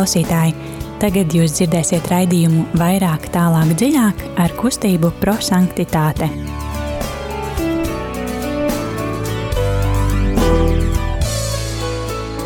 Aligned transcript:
klausītāji! 0.00 0.54
Tagad 1.00 1.34
jūs 1.36 1.58
dzirdēsiet 1.58 2.06
raidījumu 2.08 2.62
vairāk, 2.80 3.26
tālāk, 3.34 3.74
dziļāk 3.76 4.22
ar 4.40 4.52
kustību 4.56 5.10
prosanktitāte. 5.20 6.28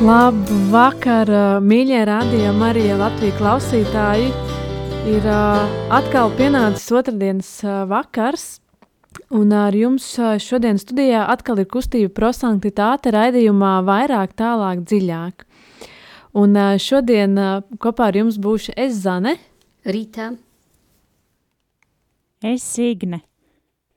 Labu 0.02 0.58
vakar, 0.74 1.30
mīļie 1.62 2.02
radījumi, 2.10 2.66
arī 2.72 2.84
Latvijas 2.98 3.38
klausītāji. 3.38 4.28
Ir 5.14 5.30
atkal 5.94 6.34
pienācis 6.34 6.90
otrdienas 6.90 7.54
vakars, 7.86 8.58
un 9.30 9.54
ar 9.54 9.78
jums 9.78 10.10
šodien 10.42 10.82
studijā 10.82 11.22
atkal 11.30 11.62
ir 11.62 11.70
kustība 11.70 12.10
prosanktitāte 12.18 13.14
raidījumā 13.14 13.76
vairāk, 13.86 14.34
tālāk, 14.42 14.82
dziļāk. 14.90 15.46
Un 16.34 16.58
šodien 16.82 17.38
kopā 17.78 18.10
ar 18.10 18.18
jums 18.18 18.40
būšu 18.42 18.74
es 18.74 18.96
Zane, 19.04 19.36
Rīta, 19.86 20.32
Es 22.44 22.62
Signe. 22.62 23.22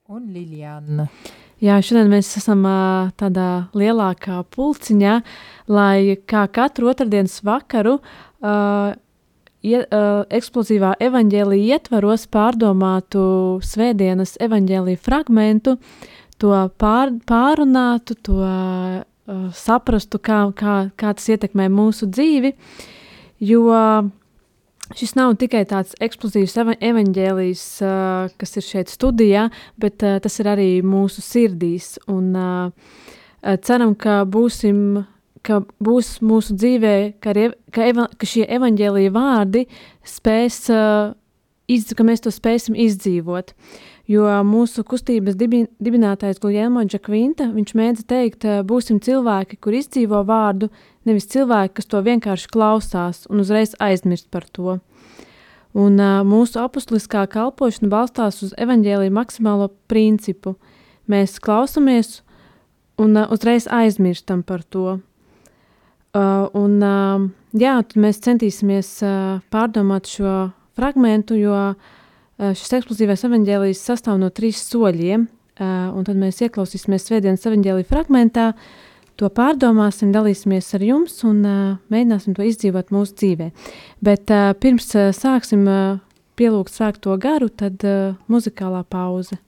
Un 0.07 0.29
Liljana. 0.31 1.09
Jā, 1.59 1.81
šodien 1.83 2.07
mēs 2.07 2.29
esam 2.39 2.61
tādā 3.19 3.47
lielākā 3.75 4.37
pulciņā, 4.55 5.15
lai 5.67 6.15
kā 6.29 6.45
katru 6.55 6.87
otrdienas 6.93 7.41
vakaru 7.43 7.97
uh, 7.97 8.93
ie, 9.65 9.81
uh, 9.81 10.21
eksplozīvā 10.39 10.93
evaņģēlīja 11.09 11.75
ietvaros 11.75 12.23
pārdomātu 12.31 13.25
svētdienas 13.67 14.37
evaņģēlīja 14.47 15.03
fragmentu, 15.09 15.75
to 16.39 16.53
pār, 16.79 17.11
pārunātu, 17.27 18.15
to 18.23 18.37
uh, 18.39 19.01
saprastu, 19.53 20.19
kā, 20.23 20.45
kā, 20.55 20.77
kā 20.95 21.13
tas 21.17 21.27
ietekmē 21.33 21.67
mūsu 21.73 22.07
dzīvi, 22.07 22.53
jo 23.43 23.65
šis 24.95 25.15
nav 25.19 25.33
tikai 25.41 25.65
tāds 25.67 25.97
eksplozīvs 25.99 26.55
eva- 26.63 26.77
evaņģēlijs, 26.89 27.63
uh, 27.83 28.31
kas 28.39 28.55
ir 28.55 28.63
šeit 28.63 28.93
studijā, 28.93 29.49
bet 29.77 30.03
uh, 30.07 30.15
tas 30.23 30.39
ir 30.39 30.47
arī 30.53 30.69
mūsu 30.85 31.23
sirdīs. 31.25 31.97
Un, 32.07 32.31
uh, 32.31 32.71
uh, 32.71 33.57
ceram, 33.67 33.95
ka 33.99 34.21
būsim, 34.23 35.03
ka 35.43 35.59
būs 35.83 36.17
mūsu 36.23 36.55
dzīvē, 36.55 36.95
ka, 37.19 37.33
ar 37.35 37.41
ev- 37.49 37.57
ka, 37.75 37.83
eva, 37.91 38.07
ka 38.15 38.29
šie 38.29 38.47
evaņģēlīja 38.47 39.11
vārdi 39.15 39.65
spēs, 40.07 40.61
uh, 40.71 41.11
iz, 41.67 41.91
ka 41.91 42.07
mēs 42.07 42.23
to 42.23 42.31
spēsim 42.31 42.79
izdzīvot. 42.79 43.51
Jo 44.07 44.23
mūsu 44.47 44.85
kustības 44.87 45.35
dibi, 45.35 45.65
dibinātājs 45.83 46.39
Guillermo 46.39 46.85
Džakvinta, 46.87 47.49
viņš 47.51 47.73
mēdza 47.75 48.05
teikt, 48.07 48.45
uh, 48.47 48.61
būsim 48.63 49.01
cilvēki, 49.03 49.57
kur 49.59 49.75
izdzīvo 49.75 50.21
vārdu, 50.27 50.69
nevis 51.07 51.27
cilvēki, 51.33 51.73
kas 51.75 51.89
to 51.91 51.99
vienkārši 52.05 52.47
klausās 52.53 53.25
un 53.27 53.43
uzreiz 53.43 53.75
aizmirst 53.83 54.29
par 54.31 54.47
to. 54.47 54.77
Un, 55.75 55.99
uh, 55.99 56.21
mūsu 56.23 56.61
apustuliskā 56.63 57.25
kalpošana 57.33 57.91
balstās 57.91 58.39
uz 58.47 58.55
evaņģēlīja 58.55 59.11
maksimālo 59.11 59.67
principu. 59.91 60.55
Mēs 61.11 61.35
klausāmies 61.43 62.21
un 63.03 63.19
uh, 63.19 63.27
uzreiz 63.35 63.67
aizmirstam 63.67 64.45
par 64.47 64.63
to. 64.63 65.01
Un, 66.17 66.79
jā, 67.53 67.73
mēs 68.01 68.17
centīsimies 68.25 68.87
pārdomāt 69.53 70.07
šo 70.09 70.31
fragmentu, 70.73 71.35
jo 71.37 71.53
uh, 71.75 71.96
šis 72.37 72.75
eksplozīvais 72.79 73.25
evaņģēlijs 73.27 73.85
sastāv 73.89 74.19
no 74.21 74.29
trīs 74.33 74.61
soļiem. 74.69 75.27
Uh, 75.57 75.89
un 75.97 76.05
tad 76.05 76.19
mēs 76.21 76.43
ieklausīsimies 76.45 77.07
Svētdienas 77.07 77.47
evaņģēlīja 77.49 77.89
fragmentā, 77.89 78.51
to 79.17 79.29
pārdomāsim, 79.33 80.11
dalīsimies 80.13 80.69
ar 80.77 80.85
jums 80.85 81.15
un 81.25 81.39
uh, 81.41 81.71
mēģināsim 81.89 82.37
to 82.37 82.45
izdzīvot 82.45 82.93
mūsu 82.93 83.17
dzīvē. 83.17 83.49
Bet 84.05 84.29
pirms 84.61 84.93
sāksim 85.17 85.65
pielūgt 86.37 86.77
svēto 86.77 87.17
garu, 87.17 87.49
tad 87.49 87.81
muzikālā 88.29 88.83
pauze. 88.85 89.41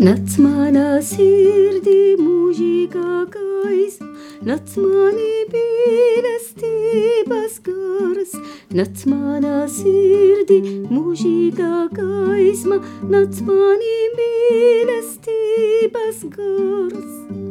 Nāc 0.00 0.38
manā 0.40 1.00
sirdī 1.04 2.14
mūžīgā 2.16 3.26
gaisa, 3.34 4.06
nāc 4.46 4.70
manī 4.80 5.32
mīlestības 5.52 7.58
gars, 7.66 8.32
nāc 8.72 9.02
manā 9.10 9.66
sirdī 9.68 10.60
mūžīgā 10.88 11.92
gaisma, 11.98 12.80
nāc 13.12 13.42
manī 13.44 13.98
mīlestības 14.16 16.24
gars. 16.32 17.49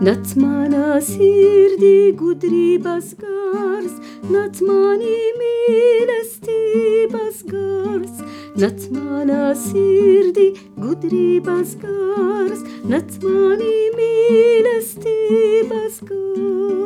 Nāc 0.00 0.30
manā 0.40 0.96
sirdī 1.04 2.14
gudrības 2.16 3.10
gars, 3.20 3.98
nāc 4.32 4.62
manī 4.64 5.18
mīlestības 5.36 7.42
gars, 7.50 8.24
nāc 8.56 8.88
manā 8.96 9.52
sirdī 9.66 10.48
gudrības 10.80 11.76
gars, 11.84 12.64
nāc 12.88 13.12
manī 13.26 13.76
mīlestības 14.00 16.00
gars. 16.08 16.79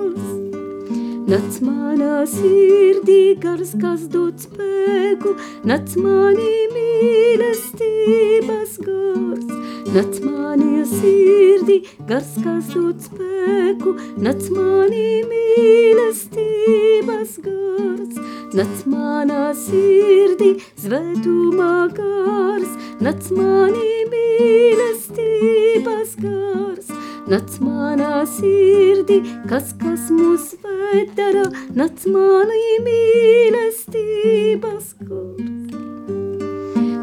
Nāc 1.24 1.54
manā 1.64 2.26
sirdī 2.28 3.32
gars, 3.40 3.70
kas 3.80 4.02
dod 4.12 4.36
spēku, 4.44 5.30
nāc 5.64 5.94
manī 5.96 6.68
mīlestības 6.74 8.74
gars. 8.84 9.48
Nāc 9.94 10.18
manī 10.20 10.84
sirdī 10.90 11.78
gars, 12.10 12.28
kas 12.44 12.68
dod 12.74 13.00
spēku, 13.06 13.94
nāc 14.20 14.44
manī 14.52 15.24
mīlestības 15.30 17.32
gars. 17.46 18.20
Nāc 18.60 18.84
manā 18.84 19.56
sirdī 19.56 20.60
svētumā 20.84 21.88
gars, 21.96 22.68
nāc 23.00 23.32
manī 23.32 24.04
mīlestības 24.12 26.20
gars. 26.20 26.92
Nāc 27.24 27.54
manā 27.64 28.18
sirdī, 28.28 29.24
kas, 29.48 29.70
kas 29.80 30.10
mūs 30.12 30.60
vedara, 30.60 31.48
nāc 31.72 32.04
manī 32.12 32.84
mīlestības 32.84 34.92
gars. 35.08 35.72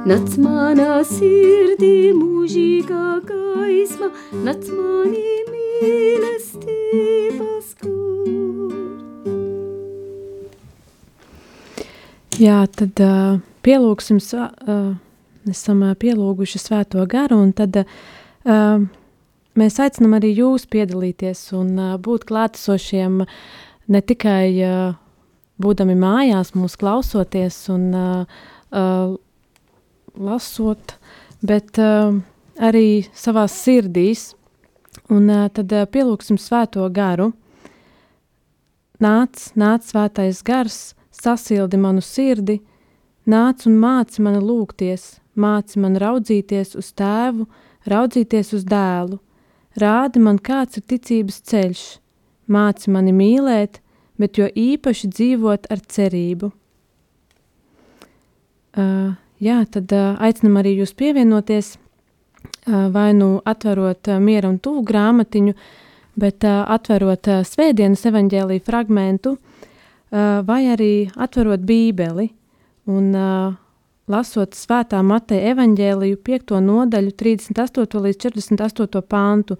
Nāc 0.05 0.37
manā 0.43 1.01
sirdī 1.09 2.13
mūžīgā 2.13 3.25
gaisma, 3.25 4.11
nāc 4.45 4.61
manī 4.69 5.41
mīlestības 5.49 7.73
gars. 7.81 9.25
Jā, 12.37 12.69
tad 12.77 12.93
uh, 13.01 13.41
pielūgsim, 13.65 14.21
svā- 14.21 14.53
uh, 14.69 14.93
esam 15.49 15.81
uh, 15.89 15.97
pielūguši 15.97 16.61
svēto 16.61 17.01
garu, 17.09 17.41
un 17.41 17.57
tad 17.57 17.73
uh, 17.81 17.89
mēs 19.59 19.79
aicinām 19.83 20.15
arī 20.17 20.33
jūs 20.37 20.67
piedalīties 20.71 21.43
un 21.57 21.73
uh, 21.79 21.95
būt 22.01 22.27
klātesošiem 22.29 23.21
ne 23.91 24.01
tikai 24.01 24.45
uh, 24.63 24.93
būdami 25.61 25.95
mājās, 25.99 26.53
mūs 26.57 26.77
klausoties 26.79 27.57
un 27.73 27.89
uh, 27.95 28.39
uh, 28.71 29.13
lasot, 30.15 30.95
bet 31.43 31.79
uh, 31.81 32.15
arī 32.61 33.03
savās 33.13 33.55
sirdīs. 33.63 34.31
Un 35.11 35.27
uh, 35.31 35.47
tad 35.53 35.71
uh, 35.75 35.85
pielūgsim 35.87 36.39
svēto 36.39 36.87
garu. 36.93 37.31
Nāc, 39.01 39.47
nāc 39.57 39.87
svētais 39.87 40.43
gars, 40.45 40.93
sasildi 41.11 41.79
manu 41.81 42.03
sirdi, 42.05 42.59
nāc 43.25 43.65
un 43.65 43.79
māci 43.81 44.21
man 44.21 44.37
lūgties, 44.43 45.17
māci 45.35 45.81
man 45.81 45.97
raudzīties 45.99 46.75
uz 46.77 46.91
tēvu, 46.93 47.47
raudzīties 47.89 48.53
uz 48.59 48.67
dēlu, 48.69 49.17
rādi 49.79 50.21
man, 50.23 50.39
kāds 50.39 50.79
ir 50.79 50.85
ticības 50.87 51.41
ceļš, 51.47 51.83
māci 52.51 52.91
mani 52.91 53.13
mīlēt, 53.15 53.79
bet 54.19 54.37
jo 54.37 54.47
īpaši 54.47 55.09
dzīvot 55.11 55.69
ar 55.71 55.83
cerību. 55.89 56.51
Uh, 58.71 59.13
jā, 59.43 59.61
tad 59.71 59.91
uh, 59.95 60.15
aicinam 60.23 60.59
arī 60.61 60.77
jūs 60.77 60.93
pievienoties, 60.95 61.73
uh, 61.75 62.87
vai 62.93 63.11
nu 63.17 63.41
atverot 63.45 64.11
uh, 64.11 64.19
miera 64.23 64.51
un 64.51 64.59
tuvu 64.63 64.85
grāmatiņu, 64.87 65.55
bet 66.21 66.47
uh, 66.47 66.61
atverot 66.71 67.27
uh, 67.31 67.41
svētdienas 67.47 68.05
evaņģēlīju 68.07 68.63
fragmentu, 68.67 69.35
uh, 69.35 70.39
vai 70.47 70.61
arī 70.71 70.93
atverot 71.15 71.65
bībeli 71.67 72.29
un 72.91 73.11
uh, 73.11 73.59
lasot 74.09 74.55
svētā 74.57 75.01
Mateja 75.05 75.53
evaņģēliju 75.53 76.19
5. 76.25 76.57
nodaļu 76.65 77.13
38. 77.17 78.01
līdz 78.05 78.19
48. 78.25 79.01
pantu, 79.05 79.57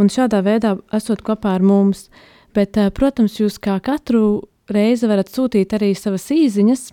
un 0.00 0.10
šādā 0.12 0.42
veidā 0.44 0.76
esot 0.96 1.22
kopā 1.24 1.56
ar 1.58 1.64
mums. 1.64 2.08
Bet, 2.54 2.76
uh, 2.76 2.90
protams, 2.90 3.38
jūs 3.40 3.60
kā 3.62 3.78
katru 3.84 4.48
reizi 4.70 5.08
varat 5.10 5.30
sūtīt 5.30 5.74
arī 5.76 5.92
savas 5.98 6.26
īziņas 6.34 6.90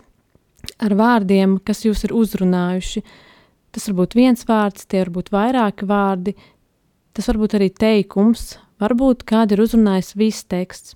ar 0.84 0.96
vārdiem, 0.98 1.58
kas 1.66 1.86
jūs 1.86 2.06
ir 2.08 2.14
uzrunājuši. 2.18 3.04
Tas 3.74 3.90
var 3.90 3.98
būt 4.02 4.16
viens 4.18 4.46
vārds, 4.48 4.88
tie 4.90 5.04
var 5.04 5.12
būt 5.18 5.34
vairāki 5.34 5.88
vārdi. 5.90 6.36
tas 7.14 7.28
var 7.28 7.38
būt 7.42 7.56
arī 7.58 7.72
teikums, 7.74 8.60
varbūt 8.78 9.24
kāda 9.26 9.56
ir 9.56 9.62
uzrunājis 9.64 10.14
viss 10.16 10.46
teksts, 10.46 10.94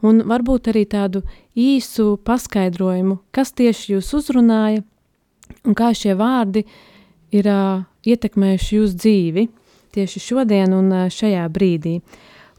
un 0.00 0.22
varbūt 0.24 0.70
arī 0.72 0.86
tādu 0.88 1.20
īsu 1.52 2.16
paskaidrojumu, 2.24 3.18
kas 3.30 3.52
tieši 3.52 3.92
jūs 3.92 4.14
uzrunāja 4.16 4.80
un 5.64 5.76
kā 5.78 5.92
šie 5.96 6.16
vārdi 6.18 6.64
ir 7.36 7.46
uh, 7.50 7.82
ietekmējuši 8.06 8.76
jūsu 8.76 8.98
dzīvi 8.98 9.46
tieši 9.94 10.22
šodien 10.22 10.74
un 10.74 10.90
uh, 10.92 11.06
šajā 11.12 11.46
brīdī. 11.52 11.98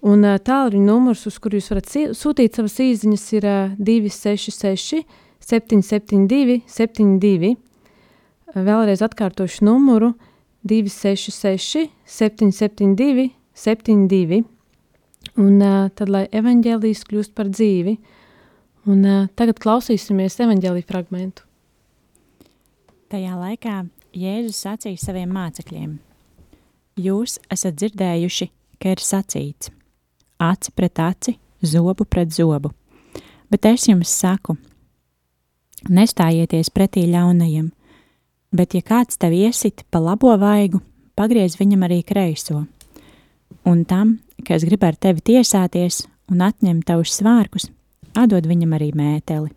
Un 0.08 0.26
uh, 0.26 0.38
tālruņa 0.42 0.86
numurs, 0.86 1.26
uz 1.30 1.38
kuru 1.42 1.60
jūs 1.60 1.70
varat 1.72 1.92
sūtīt 2.18 2.58
savas 2.58 2.78
īsiņas, 2.82 3.26
ir 3.38 3.48
uh, 3.48 3.76
266, 3.78 5.04
772, 5.42 6.62
72. 6.70 7.54
Vēlreiz 8.52 9.04
atkārtošu 9.06 9.66
numuru 9.68 10.14
266, 10.68 11.88
772, 12.06 13.30
72. 13.56 14.42
Un 15.40 15.62
uh, 15.62 15.86
tad, 15.96 16.10
lai 16.12 16.26
evaņģēlijas 16.34 17.06
kļūst 17.08 17.36
par 17.38 17.52
dzīvi, 17.54 17.96
un 18.90 19.06
uh, 19.06 19.30
tagad 19.38 19.62
klausīsimies 19.62 20.40
evaņģēlī 20.42 20.84
fragmentu. 20.90 21.46
Tajā 23.12 23.34
laikā 23.36 23.74
Jēzus 24.16 24.62
sacīja 24.64 25.00
saviem 25.02 25.34
mācekļiem: 25.36 25.98
Jūs 27.04 27.34
esat 27.52 27.76
dzirdējuši, 27.76 28.48
ka 28.80 28.94
ir 28.94 29.04
sacīts: 29.04 29.68
aci 30.40 30.72
pret 30.72 31.02
aci, 31.04 31.34
zobu 31.60 32.08
pret 32.08 32.32
zobu. 32.32 32.72
Bet 33.52 33.68
es 33.68 33.90
jums 33.90 34.16
saku, 34.16 34.56
nestājieties 35.92 36.72
pretī 36.72 37.04
ļaunajam, 37.12 37.74
bet 38.56 38.80
ja 38.80 38.86
kāds 38.94 39.20
tev 39.20 39.36
iesit 39.36 39.84
pa 39.92 40.00
labo 40.00 40.32
vaigu, 40.40 40.80
pagriez 41.20 41.60
viņam 41.60 41.84
arī 41.90 42.06
kreiso. 42.08 42.64
Un 43.68 43.84
tam, 43.84 44.22
kas 44.48 44.64
grib 44.64 44.88
ar 44.88 44.96
tevi 44.96 45.20
tiesāties 45.34 46.06
un 46.32 46.48
atņemt 46.48 46.88
tavus 46.88 47.20
svārkus, 47.20 47.68
atdod 48.16 48.48
viņam 48.48 48.80
arī 48.80 48.94
mēteli. 48.96 49.52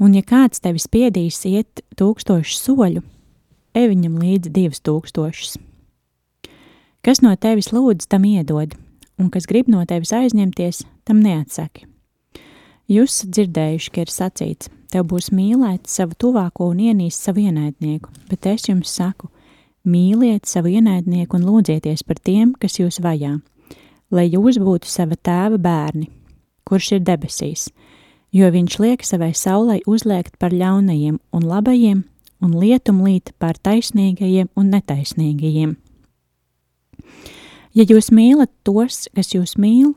Un 0.00 0.14
ja 0.16 0.22
kāds 0.24 0.62
tevi 0.64 0.80
spiedīs 0.80 1.42
iet 1.44 1.82
tūkstošu 2.00 2.54
soļu, 2.56 3.02
ej 3.76 3.90
viņam 3.90 4.14
līdzi 4.22 4.52
divus 4.54 4.80
tūkstošus. 4.80 5.58
Kas 7.04 7.20
no 7.20 7.34
tevis 7.36 7.68
lūdz, 7.72 8.08
tam 8.08 8.24
iedod, 8.28 8.72
un 9.20 9.28
kas 9.32 9.48
grib 9.48 9.68
no 9.68 9.84
tevis 9.88 10.12
aizņemties, 10.16 10.82
tam 11.04 11.20
neatsaki. 11.24 11.84
Jūs 12.90 13.20
dzirdējuši, 13.28 13.90
ka 13.92 14.02
ir 14.02 14.12
sacīts, 14.12 14.70
tev 14.90 15.04
būs 15.12 15.30
mīlēt 15.36 15.84
savu 15.88 16.16
tuvāko 16.18 16.70
un 16.72 16.80
ienīst 16.88 17.28
savu 17.28 17.44
ienaidnieku, 17.44 18.10
bet 18.32 18.48
es 18.50 18.66
jums 18.66 18.90
saku, 18.96 19.28
mīliet 19.84 20.48
savu 20.48 20.72
ienaidnieku 20.72 21.38
un 21.38 21.46
lūdzieties 21.46 22.02
par 22.08 22.18
tiem, 22.24 22.54
kas 22.58 22.80
jūs 22.80 22.98
vajā, 23.04 23.36
lai 24.10 24.26
jūs 24.26 24.58
būtu 24.58 24.90
sava 24.90 25.16
tēva 25.16 25.60
bērni, 25.60 26.08
kurš 26.66 26.96
ir 26.96 27.04
debesīs, 27.06 27.68
jo 28.32 28.50
viņš 28.50 28.78
liek 28.82 29.04
savai 29.06 29.32
saulei 29.34 29.80
uzliekt 29.86 30.38
par 30.38 30.54
ļaunajiem 30.54 31.18
un 31.34 31.46
labajiem 31.46 32.04
un 32.40 32.56
lietumlīt 32.56 33.34
par 33.38 33.58
taisnīgajiem 33.60 34.48
un 34.56 34.70
netaisnīgajiem. 34.72 35.76
Ja 37.76 37.86
jūs 37.86 38.10
mīlat 38.10 38.50
tos, 38.66 39.06
kas 39.14 39.34
jūs 39.34 39.54
mīl, 39.60 39.92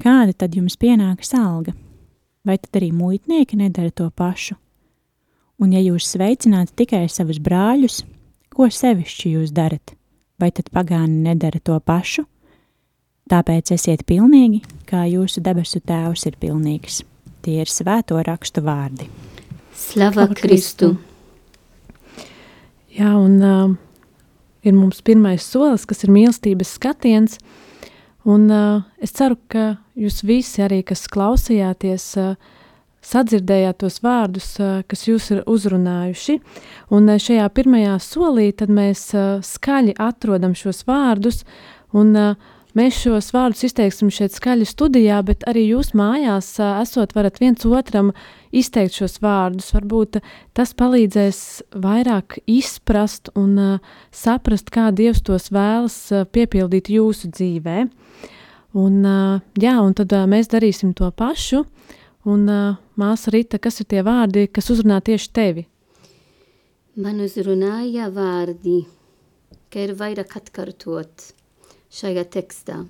kāda 0.00 0.32
tad 0.32 0.56
jums 0.56 0.78
pienākas 0.80 1.34
alga? 1.36 1.74
Vai 2.46 2.56
tad 2.58 2.80
arī 2.80 2.90
muitnieki 2.94 3.58
nedara 3.60 3.92
to 3.94 4.08
pašu? 4.10 4.56
Un 5.62 5.74
ja 5.76 5.82
jūs 5.82 6.08
sveicināt 6.14 6.72
tikai 6.74 7.04
savus 7.12 7.38
brāļus, 7.38 8.00
ko 8.50 8.66
sevišķi 8.66 9.36
jūs 9.36 9.52
darat? 9.54 9.94
Vai 10.40 10.50
tad 10.50 10.72
pagāni 10.74 11.20
nedara 11.28 11.60
to 11.62 11.76
pašu? 11.78 12.24
Tāpēc 13.30 13.70
esiet 13.76 14.02
pilnīgi, 14.08 14.64
kā 14.88 15.04
jūsu 15.06 15.44
debesu 15.44 15.78
tēvs 15.86 16.26
ir 16.26 16.40
pilnīgs. 16.40 17.02
Tie 17.42 17.58
ir 17.58 17.70
svēto 17.70 18.20
rakstu 18.22 18.62
vārdi. 18.62 19.08
Slava 19.74 20.28
Kristu! 20.38 20.92
Jā, 22.92 23.14
un 23.16 23.38
uh, 23.42 23.72
ir 24.62 24.76
mums 24.76 25.00
pirmais 25.02 25.42
solis, 25.42 25.86
kas 25.88 26.04
ir 26.04 26.12
mīlestības 26.12 26.74
skatiens. 26.76 27.38
Un 28.28 28.46
uh, 28.52 28.84
es 29.02 29.14
ceru, 29.16 29.38
ka 29.50 29.72
jūs 29.98 30.20
visi 30.22 30.62
arī, 30.62 30.82
kas 30.86 31.08
klausījāties, 31.10 32.04
uh, 32.20 32.60
sadzirdējāt 33.02 33.80
tos 33.82 33.98
vārdus, 34.04 34.52
uh, 34.60 34.84
kas 34.86 35.06
jūs 35.08 35.30
ir 35.34 35.42
uzrunājuši. 35.50 36.38
Un 36.94 37.10
uh, 37.10 37.18
šajā 37.18 37.48
pirmajā 37.56 37.96
solī 38.04 38.52
mēs 38.68 39.08
uh, 39.16 39.40
skaļi 39.42 39.96
atrodam 39.98 40.54
šos 40.54 40.84
vārdus 40.86 41.42
un 41.90 42.14
uh, 42.14 42.52
Mēs 42.72 43.02
šos 43.02 43.26
vārdus 43.34 43.66
izteiksim 43.66 44.08
šeit 44.08 44.32
skaļi 44.32 44.64
studijā, 44.64 45.18
bet 45.28 45.42
arī 45.50 45.66
jūs 45.66 45.90
mājās 45.98 46.54
esot 46.64 47.10
varat 47.12 47.36
viens 47.42 47.66
otram 47.68 48.14
izteikt 48.48 48.96
šos 48.96 49.18
vārdus. 49.20 49.74
Varbūt 49.76 50.22
tas 50.56 50.72
palīdzēs 50.78 51.40
vairāk 51.84 52.38
izprast 52.48 53.28
un 53.36 53.58
saprast, 54.08 54.72
kā 54.72 54.86
Dievs 54.88 55.20
tos 55.26 55.50
vēlas 55.52 55.98
piepildīt 56.32 56.88
jūsu 56.94 57.28
dzīvē. 57.36 57.76
Un, 58.80 58.96
jā, 59.60 59.74
un 59.84 59.92
tad 59.92 60.16
mēs 60.32 60.48
darīsim 60.48 60.94
to 60.96 61.10
pašu. 61.12 61.66
Un, 62.24 62.48
māsa 62.96 63.34
Rita, 63.34 63.60
kas 63.60 63.82
ir 63.82 63.90
tie 63.92 64.00
vārdi, 64.06 64.46
kas 64.48 64.72
uzrunā 64.72 65.02
tieši 65.04 65.30
tevi? 65.36 65.66
Man 66.96 67.20
uzrunāja 67.24 68.08
vārdi, 68.12 68.82
ka 69.68 69.84
ir 69.84 69.96
vairāk 70.00 70.36
atkārtot 70.40 71.32
šajā 71.92 72.24
tekstā. 72.32 72.82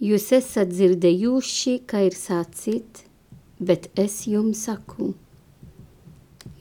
Jūs 0.00 0.30
esat 0.36 0.72
dzirdējuši, 0.72 1.78
ka 1.88 2.02
ir 2.04 2.16
sacīt, 2.16 3.04
bet 3.60 3.88
es 3.96 4.24
jums 4.28 4.66
saku. 4.68 5.14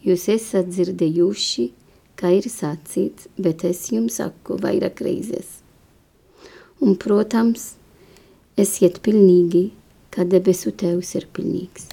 Jūs 0.05 0.27
esat 0.31 0.69
dzirdējuši, 0.71 1.65
ka 2.15 2.31
ir 2.31 2.47
sacīts, 2.51 3.27
bet 3.35 3.65
es 3.67 3.87
jums 3.91 4.21
saku 4.21 4.59
vairāk 4.61 5.03
reizes. 5.03 5.59
Un, 6.79 6.95
protams, 6.99 7.73
esiet 8.59 9.01
pilnīgi, 9.03 9.69
kā 10.15 10.23
debesu 10.27 10.71
tevs 10.71 11.15
ir 11.19 11.27
pilnīgs. 11.35 11.91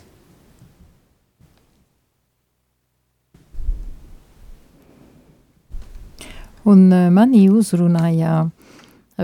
Un 6.63 6.87
uh, 6.95 7.09
manī 7.11 7.49
uzrunāja 7.51 8.45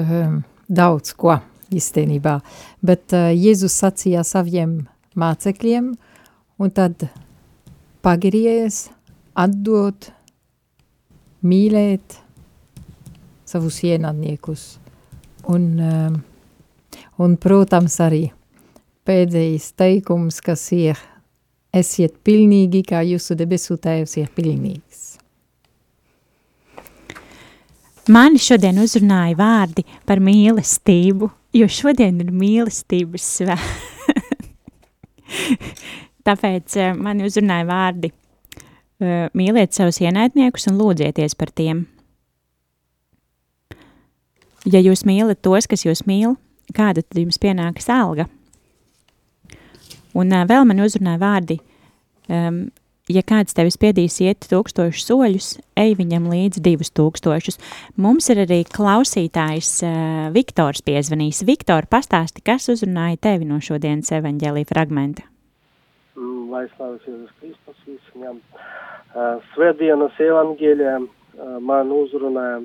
um, 0.03 0.43
daudz 0.69 1.15
ko 1.19 1.39
īstenībā. 1.75 2.39
Bet 2.85 3.15
uh, 3.17 3.31
Jēzus 3.35 3.77
sacīja 3.83 4.25
saviem 4.27 4.81
mācekļiem, 5.19 5.91
un 6.59 6.73
tad 6.75 7.09
pagries, 8.05 8.87
atdot, 9.39 10.11
mīlēt 11.43 12.19
savus 13.49 13.83
ienaidniekus. 13.87 14.77
Un, 15.49 15.69
um, 15.81 16.19
un, 17.25 17.37
protams, 17.41 17.97
arī 18.05 18.27
pēdējais 19.09 19.71
teikums, 19.79 20.43
kas 20.45 20.67
ir 20.77 21.01
esiet 21.73 22.19
pilnīgi, 22.25 22.85
kā 22.91 23.01
jūsu 23.07 23.39
debesu 23.39 23.79
tēvs 23.81 24.19
ir 24.21 24.29
pilnīgs. 24.37 25.08
Mani 28.09 28.41
šodien 28.41 28.79
uzrunāja 28.81 29.37
vārdi 29.37 29.83
par 30.09 30.23
mīlestību, 30.25 31.27
jo 31.53 31.67
šodien 31.69 32.23
ir 32.23 32.31
mīlestības 32.33 33.27
svētki. 33.37 34.23
Tāpēc 36.29 36.77
uh, 36.81 36.95
mani 36.97 37.27
uzrunāja 37.29 37.67
vārdi 37.69 38.09
uh, 38.09 39.29
mīliet 39.37 39.77
savus 39.77 40.01
ienaidniekus 40.01 40.71
un 40.71 40.81
lūdzieties 40.81 41.37
par 41.37 41.53
tiem. 41.53 41.85
Ja 44.65 44.81
jūs 44.81 45.05
mīlat 45.09 45.43
tos, 45.45 45.69
kas 45.69 45.85
jūs 45.85 46.07
mīl, 46.09 46.39
kāda 46.77 47.05
tad 47.05 47.21
jums 47.21 47.37
pienākas 47.41 47.93
alga? 47.93 48.25
Un 50.17 50.33
uh, 50.33 50.49
vēl 50.49 50.65
man 50.69 50.81
uzrunāja 50.85 51.21
vārdi 51.21 51.61
um, 52.33 52.71
ja 53.13 53.23
kāds 53.27 53.57
tevi 53.57 53.73
spiedīs 53.73 54.19
iet 54.25 54.47
tūkstošus 54.51 55.07
soļus, 55.09 55.49
ej 55.79 55.97
viņam 55.99 56.29
līdz 56.33 56.61
divus 56.65 56.93
tūkstošus. 56.97 57.59
Mums 58.01 58.29
ir 58.33 58.43
arī 58.45 58.61
klausītājs 58.69 59.73
uh, 59.87 60.29
Viktors 60.35 60.85
piezvanījis. 60.87 61.45
Viktor, 61.49 61.89
pastāsti, 61.91 62.45
kas 62.45 62.69
uzrunāja 62.73 63.21
tevi 63.29 63.49
no 63.49 63.61
šodienas 63.65 64.13
evaņģēlī 64.21 64.65
fragmenta? 64.69 65.27
Lai 66.19 66.65
slavēs 66.75 67.05
Jēzus 67.07 67.35
Kristus 67.41 67.83
visiem. 67.87 68.41
Uh, 69.15 69.39
Svētdienas 69.55 70.17
evaņģēļā 70.21 70.97
uh, 70.99 71.59
man 71.65 71.93
uzrunāja 71.95 72.63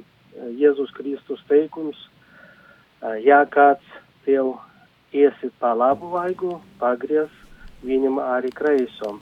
Jēzus 0.60 0.92
Kristus 0.98 1.44
teikums, 1.50 2.00
uh, 3.04 3.16
ja 3.24 3.44
kāds 3.52 4.00
tev 4.26 4.56
iesit 5.14 5.54
pa 5.62 5.76
labu 5.78 6.10
vaigu, 6.16 6.58
pagriez 6.82 7.30
viņam 7.86 8.18
arī 8.24 8.50
kreisom 8.56 9.22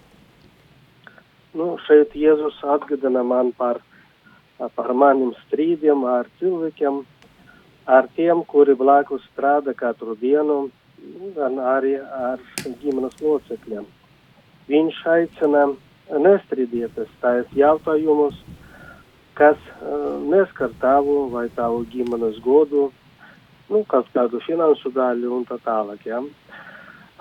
nu, 1.58 1.76
šeit 1.86 2.16
Jēzus 2.16 2.60
atgādina 2.76 3.24
man 3.28 3.52
par, 3.58 3.82
par 4.76 4.94
maniem 4.94 5.34
strīdiem 5.46 6.06
ar 6.08 6.30
cilvēkiem, 6.40 7.02
ar 7.88 8.08
tiem, 8.16 8.44
kuri 8.48 8.76
blakus 8.78 9.24
strādā 9.32 9.74
katru 9.78 10.16
dienu, 10.22 10.70
gan 11.36 11.58
arī 11.60 11.96
ar 12.00 12.42
ģimenes 12.84 13.18
locekļiem. 13.22 13.86
Viņš 14.70 15.00
aicina 15.16 15.66
nestrīdieties 16.22 17.10
tais 17.22 17.56
jautājumus, 17.58 18.38
kas 19.36 19.58
uh, 19.82 20.20
neskar 20.32 20.74
tavu 20.82 21.30
vai 21.34 21.48
tavu 21.56 21.84
ģimenes 21.92 22.40
godu, 22.46 22.90
nu, 23.72 23.84
kaut 23.88 24.10
kādu 24.14 24.42
finanšu 24.46 24.92
daļu 24.94 25.32
un 25.38 25.48
tā 25.50 25.58
tālāk. 25.66 26.06
Ja? 26.06 26.22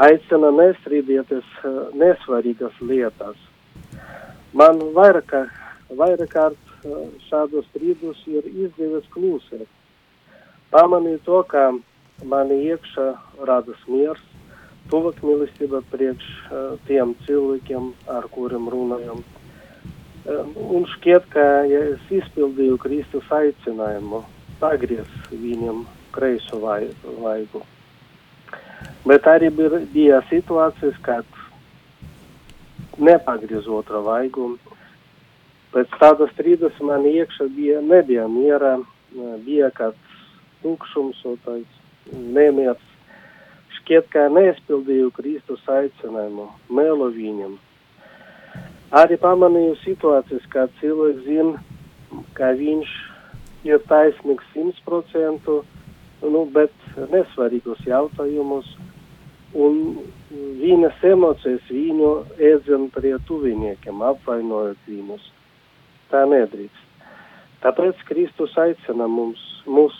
Aicina 0.04 0.50
nestrīdieties 0.54 1.46
uh, 1.64 1.88
nesvarīgas 1.96 2.76
lietas. 2.82 3.38
Man 4.56 4.80
vairāk, 4.96 5.30
vairāk 5.94 6.32
kārt 6.32 6.72
uh, 6.82 7.06
šādus 7.28 7.68
strīdus 7.70 8.18
ir 8.26 8.48
izdevies 8.50 9.06
klusēt. 9.14 9.68
Pamanīju 10.74 11.20
to, 11.26 11.42
ka 11.50 11.68
mani 12.26 12.56
iekšā 12.70 13.06
radas 13.46 13.80
miers, 13.86 14.22
tuvāk 14.90 15.22
mīlestība 15.22 15.84
priekš 15.92 16.26
uh, 16.50 16.74
tiem 16.88 17.14
cilvēkiem, 17.26 17.92
ar 18.10 18.26
kuriem 18.34 18.66
runājam. 18.74 19.22
Um, 20.26 20.52
un 20.78 20.86
šķiet, 20.96 21.30
ka 21.32 21.46
ja 21.70 21.86
es 21.94 22.10
izpildīju 22.12 22.78
Kristus 22.82 23.30
aicinājumu, 23.32 24.24
pagriez 24.60 25.08
viņam 25.30 25.86
kreiso 26.12 26.58
vaigu. 26.60 27.62
Bet 29.06 29.26
arī 29.30 29.48
bija 29.94 30.20
situācijas, 30.28 30.98
kad 31.06 31.39
nepagriez 32.98 33.68
otru 33.68 34.02
vaigu. 34.06 34.50
Pēc 35.70 35.92
tāda 36.00 36.26
strīdas 36.32 36.78
man 36.82 37.06
iekšā 37.06 37.46
bija, 37.54 37.80
nebija 37.80 38.26
miera, 38.28 38.78
bija 39.46 39.70
kāds 39.76 40.16
tukšums, 40.62 41.22
nemiers. 42.10 42.86
Šķiet, 43.78 44.08
ka 44.10 44.26
neizpildīju 44.34 45.12
Kristus 45.14 45.62
aicinājumu, 45.70 46.48
melo 46.70 47.10
viņam. 47.14 47.58
Arī 48.90 49.16
pamanīju 49.22 49.76
situācijas, 49.84 50.46
kad 50.50 50.72
cilvēks 50.80 51.22
zina, 51.22 51.60
ka 52.34 52.50
viņš 52.58 52.94
ir 53.70 53.82
taisnīgs 53.86 54.48
simt 54.54 54.80
procentu, 54.86 55.60
nu, 56.22 56.44
bet 56.50 56.74
nesvarīgus 57.12 57.84
jautājumus, 57.86 58.66
un 59.54 59.78
viņas 60.30 61.02
emocijas 61.10 61.66
viņu 61.70 62.10
ēdzina 62.38 62.90
pie 62.94 63.16
tuviniekiem, 63.26 64.02
apvainojot 64.12 64.88
viņus. 64.88 65.26
Tā 66.10 66.24
nedrīkst. 66.26 66.86
Tāpēc 67.60 67.98
Kristus 68.08 68.54
aicina 68.58 69.06
mums, 69.10 69.40
mūs 69.68 69.94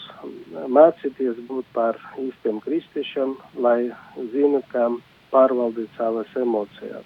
mācīties 0.72 1.38
būt 1.48 1.66
par 1.76 1.98
īstiem 2.18 2.60
kristiešiem, 2.64 3.34
lai 3.60 3.90
zinu, 4.32 4.62
kā 4.72 4.88
pārvaldīt 5.30 5.90
savas 5.98 6.30
emocijas. 6.40 7.04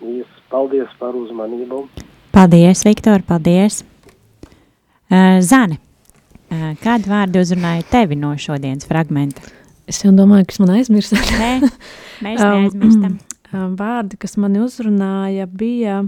Yes, 0.00 0.30
paldies 0.48 0.88
par 1.00 1.16
uzmanību. 1.18 1.84
Paldies, 2.32 2.84
Viktor, 2.86 3.24
paldies. 3.26 3.82
Uh, 5.10 5.40
Zane, 5.42 5.80
uh, 6.54 6.70
kādu 6.80 7.10
vārdu 7.10 7.42
uzrunāja 7.42 7.84
tevi 7.90 8.16
no 8.16 8.30
šodienas 8.38 8.86
fragmenta? 8.88 9.59
Es 9.90 10.04
jau 10.04 10.12
domāju, 10.14 10.46
kas 10.52 10.60
man 10.62 10.70
aizmirst. 10.76 11.16
Nē, 11.40 11.52
mēs 12.24 12.38
neaizmirstam. 12.38 13.18
Um, 13.50 13.72
vārdi, 13.74 14.14
kas 14.22 14.36
mani 14.38 14.60
uzrunāja, 14.62 15.42
bija 15.50 16.04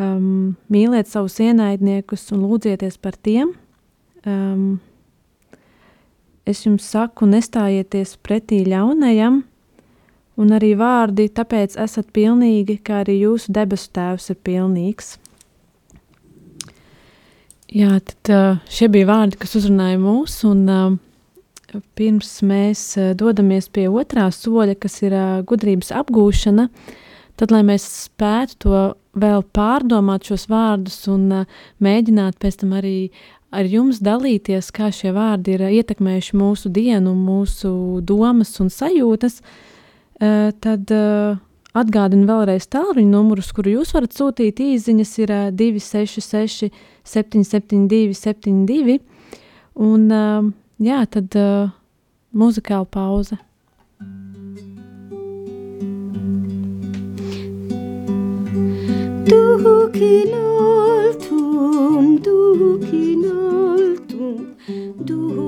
um, 0.00 0.54
mīliet 0.72 1.10
savus 1.10 1.34
ienaidniekus 1.44 2.24
un 2.32 2.46
lūdzieties 2.46 2.96
par 3.04 3.18
tiem. 3.20 3.50
Um, 4.24 4.78
es 6.48 6.64
jums 6.64 6.88
saku, 6.88 7.28
nestājieties 7.28 8.14
pretī 8.24 8.62
ļaunajam, 8.64 9.42
un 10.40 10.56
arī 10.56 10.72
vārdi, 10.80 11.28
tāpēc 11.36 11.76
esat 11.84 12.08
pilnīgi, 12.16 12.78
kā 12.80 13.02
arī 13.04 13.18
jūsu 13.26 13.52
debesu 13.52 13.92
tēvs 14.00 14.32
ir 14.32 14.40
pilnīgs. 14.40 15.18
Jā, 17.76 17.98
tad 18.00 18.64
šie 18.72 18.88
bija 18.88 19.12
vārdi, 19.12 19.36
kas 19.44 19.52
uzrunāja 19.60 20.00
mūs, 20.00 20.40
un 20.48 20.64
pirms 21.98 22.38
mēs 22.46 22.82
uh, 22.98 23.12
dodamies 23.18 23.68
pie 23.72 23.86
otrā 23.88 24.28
soļa, 24.32 24.76
kas 24.80 25.00
ir 25.02 25.16
gudrības 25.48 25.92
apgūšana, 25.96 26.68
tad, 27.36 27.52
lai 27.52 27.62
mēs 27.66 27.86
spētu 28.06 28.60
to 28.64 28.82
vēl 29.16 29.44
pārdomāt 29.56 30.28
šos 30.28 30.46
vārdus 30.52 31.02
un 31.12 31.44
mēģināt 31.82 32.38
pēc 32.40 32.60
tam 32.62 32.76
arī 32.76 33.10
ar 33.54 33.68
jums 33.70 34.00
dalīties, 34.04 34.70
kā 34.74 34.90
šie 34.92 35.12
vārdi 35.16 35.56
ir 35.56 35.66
ietekmējuši 35.68 36.36
mūsu 36.36 36.72
dienu, 36.72 37.14
mūsu 37.16 37.70
domas 38.04 38.52
un 38.60 38.70
sajūtas, 38.72 39.40
tad 40.18 40.92
atgādinu 41.76 42.26
vēlreiz 42.28 42.68
tālruņa 42.72 43.10
numurus, 43.12 43.52
kuru 43.56 43.78
jūs 43.78 43.92
varat 43.96 44.16
sūtīt 44.16 44.60
īsiņas, 44.64 45.12
ir 45.22 45.34
266, 45.56 46.70
772, 47.06 48.16
72. 48.16 49.00
Un 49.86 50.08
jā, 50.78 51.00
tad 51.08 51.36
muzikāla 52.36 52.84
pauze. 52.84 53.38
Duhukin 59.26 60.34
altum, 60.36 62.18
duhukin 62.22 63.24
altum, 63.32 64.54
duhukin 65.00 65.45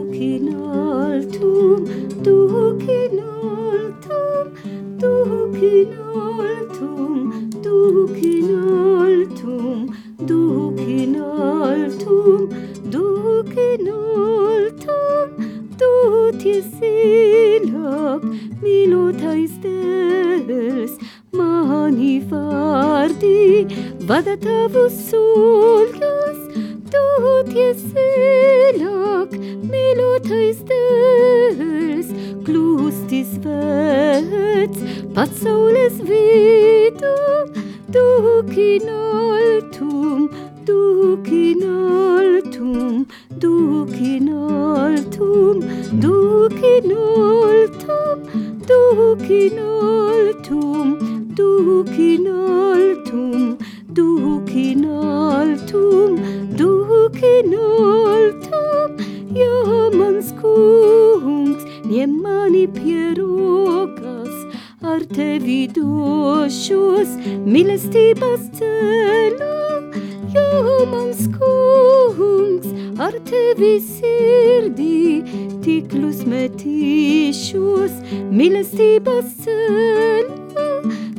mīlestības 78.33 79.26
ceļu, 79.45 80.69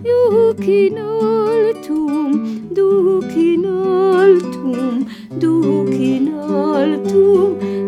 jūkinoltum, 0.09 2.31
dukinoltum, 2.77 4.77
dukinoltum. 5.43 7.78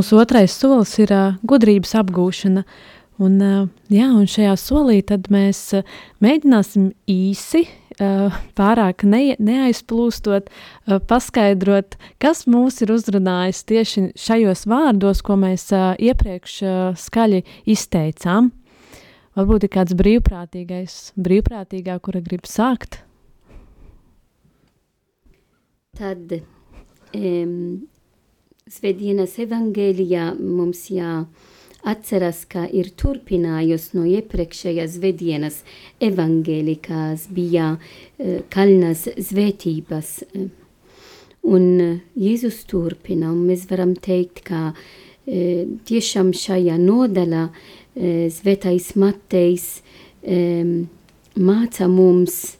Mūsu 0.00 0.16
otrais 0.16 0.54
solis 0.56 0.94
ir 0.96 1.10
uh, 1.12 1.34
gudrības 1.44 1.90
apgūšana. 2.00 2.62
Un, 3.20 3.34
uh, 3.44 3.66
jā, 3.92 4.06
un 4.16 4.24
šajā 4.24 4.54
solī 4.56 5.02
mēs 5.28 5.58
uh, 5.76 5.90
mēģināsim 6.24 6.94
īsi 7.04 7.66
pārāk 8.56 9.04
ne, 9.04 9.34
neaizplūstot, 9.36 10.46
paskaidrot, 11.04 11.98
kas 12.16 12.46
mūs 12.48 12.80
ir 12.80 12.94
uzrunājis 12.94 13.60
tieši 13.68 14.04
šajos 14.16 14.64
vārdos, 14.72 15.20
ko 15.20 15.36
mēs 15.36 15.66
iepriekš 16.00 16.54
skaļi 16.96 17.42
izteicām. 17.68 18.54
Varbūt 19.36 19.68
ir 19.68 19.74
kāds 19.76 19.98
brīvprātīgais, 20.00 20.96
brīvprātīgā, 21.20 22.00
kura 22.00 22.24
grib 22.24 22.48
sākt. 22.48 23.02
Tad 26.00 26.38
um, 26.40 27.84
Svētdienas 28.70 29.32
evangēlijā 29.42 30.28
mums 30.38 30.84
jāatceras, 30.94 32.44
ka 32.46 32.68
ir 32.70 32.92
turpinājusi 32.94 33.96
no 33.96 34.04
iepriekšējās 34.06 34.92
Svētdienas 34.94 35.56
evangēli, 36.06 36.76
kas 36.84 37.24
bija 37.34 37.72
uh, 37.74 38.36
kalnas 38.54 39.08
svētības. 39.10 40.12
Un 41.50 41.66
uh, 41.82 41.98
Jēzus 42.14 42.60
turpina, 42.70 43.32
un 43.34 43.42
mēs 43.48 43.66
varam 43.72 43.96
teikt, 43.98 44.44
ka 44.46 44.62
uh, 44.70 44.78
tiešām 45.90 46.30
šajā 46.30 46.78
nodaļā 46.78 47.44
Svētais 48.30 48.92
Matejs 48.94 49.64
um, 50.22 50.84
māca 51.34 51.90
mums 51.90 52.59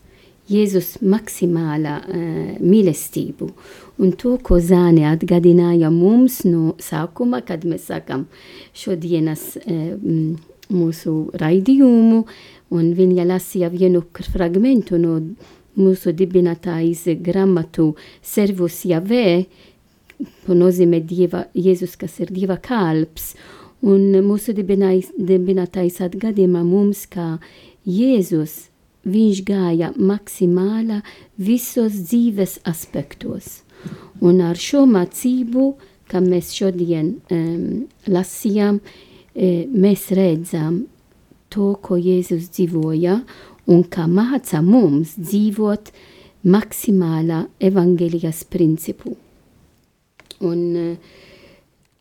Jēzus 0.50 0.96
maksimālā 1.06 2.00
uh, 2.02 2.56
mīlestību. 2.58 3.50
Un 4.00 4.12
to, 4.16 4.36
ko 4.40 4.56
Zāne 4.64 5.04
atgādināja 5.10 5.90
mums 5.92 6.40
no 6.46 6.74
sākuma, 6.80 7.42
kad 7.44 7.66
mēs 7.68 7.90
sākam 7.90 8.24
šodienas 8.72 9.42
e, 9.60 9.74
mūsu 10.72 11.12
raidījumu, 11.36 12.22
un 12.72 12.86
viņa 12.96 13.26
lasīja 13.28 13.68
vienu 13.74 14.00
fragmentu 14.32 14.96
no 15.02 15.18
mūsu 15.76 16.14
dibinātājas 16.16 17.04
grāmatu 17.20 17.90
Servus 18.24 18.80
Javē, 18.88 19.44
ko 20.46 20.56
nozīmē 20.56 21.02
Dieva, 21.04 21.44
Jēzus, 21.52 21.98
kas 22.00 22.16
ir 22.24 22.32
Dieva 22.32 22.56
kalps, 22.56 23.34
un 23.84 24.16
mūsu 24.24 24.56
dibinātājs 24.56 26.00
atgādina 26.08 26.64
mums, 26.64 27.04
ka 27.04 27.34
Jēzus 27.84 28.69
viņš 29.04 29.42
gāja 29.48 29.90
maksimāla 29.96 31.00
visos 31.40 31.96
dzīves 32.08 32.58
aspektos. 32.68 33.62
Un 34.20 34.42
ar 34.44 34.58
šo 34.60 34.84
mācību, 34.88 35.70
kā 36.10 36.20
mēs 36.20 36.52
šodien 36.56 37.14
um, 37.32 37.86
lasījām, 38.10 38.80
e, 39.32 39.64
mēs 39.70 40.10
redzam 40.16 40.82
to, 41.50 41.72
ko 41.80 41.96
Jēzus 41.96 42.50
dzīvoja 42.52 43.20
un 43.70 43.84
kā 43.88 44.04
māca 44.10 44.60
mums 44.64 45.16
dzīvot 45.16 45.92
maksimālā 46.50 47.46
evangelijas 47.60 48.44
principu. 48.48 49.16
Un 50.40 50.60
uh, 50.76 51.16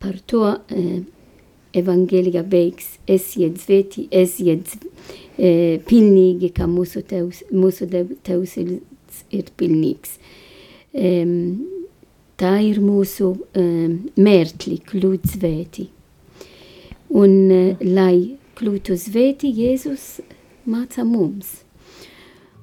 par 0.00 0.16
to 0.28 0.44
uh, 0.48 1.00
evangelija 1.76 2.42
beigs 2.46 2.96
esiet 3.10 3.60
svēti, 3.62 4.06
esiet 4.10 4.74
uh, 4.76 5.76
pilnīgi, 5.86 6.52
kā 6.56 6.68
mūsu 6.70 7.02
tevs, 7.06 7.44
mūsu 7.52 7.88
tevs 8.26 8.56
ir, 8.60 8.76
ir 9.30 9.52
pilnīgs. 9.60 10.18
Um, 10.90 11.32
tā 12.40 12.56
ir 12.66 12.82
mūsu 12.82 13.32
um, 13.38 13.96
mērķi, 14.18 14.76
kļūt 14.90 15.32
svēti. 15.36 15.88
Un, 17.10 17.34
uh, 17.50 17.82
lai 17.86 18.36
kļūtu 18.58 18.98
svēti, 19.00 19.52
Jēzus 19.62 20.20
māca 20.68 21.06
mums. 21.06 21.60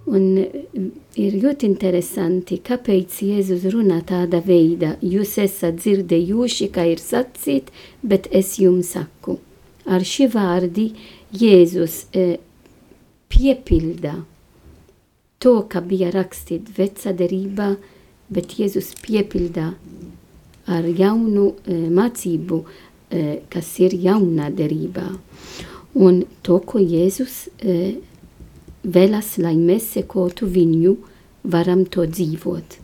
Un 0.08 0.26
uh, 0.40 0.88
ir 1.20 1.36
ļoti 1.42 1.68
interesanti, 1.68 2.60
kāpēc 2.64 3.20
Jēzus 3.26 3.66
runā 3.74 4.00
tāda 4.08 4.40
veida. 4.46 4.96
Jūs 5.02 5.38
esat 5.44 5.82
dzirdējuši, 5.82 6.70
ka 6.74 6.86
ir 6.88 7.02
sacīt, 7.02 7.72
bet 8.02 8.30
es 8.32 8.56
jums 8.62 8.94
saku. 8.96 9.40
Ar 9.88 10.04
šī 10.04 10.28
vārdi 10.34 10.90
Jēzus 11.32 12.06
e, 12.12 12.38
piepilda 13.32 14.18
to, 15.40 15.54
ka 15.72 15.82
bija 15.82 16.12
rakstīt 16.12 16.74
vecā 16.78 17.14
derībā, 17.16 17.76
bet 18.34 18.58
Jēzus 18.60 18.94
piepildā 19.04 19.72
ar 20.68 20.90
jaunu 20.92 21.54
e, 21.54 21.80
mācību, 21.98 22.60
e, 23.10 23.24
kas 23.50 23.72
ir 23.80 23.96
jaunā 24.04 24.52
derībā. 24.52 25.08
Un 25.98 26.22
to, 26.44 26.60
ko 26.68 26.84
Jēzus 26.84 27.48
e, 27.64 27.78
vēlas, 28.88 29.36
lai 29.44 29.56
mēs 29.60 29.92
sekotu 29.98 30.48
viņu, 30.48 30.96
varam 31.44 31.86
to 31.86 32.08
dzīvot. 32.08 32.80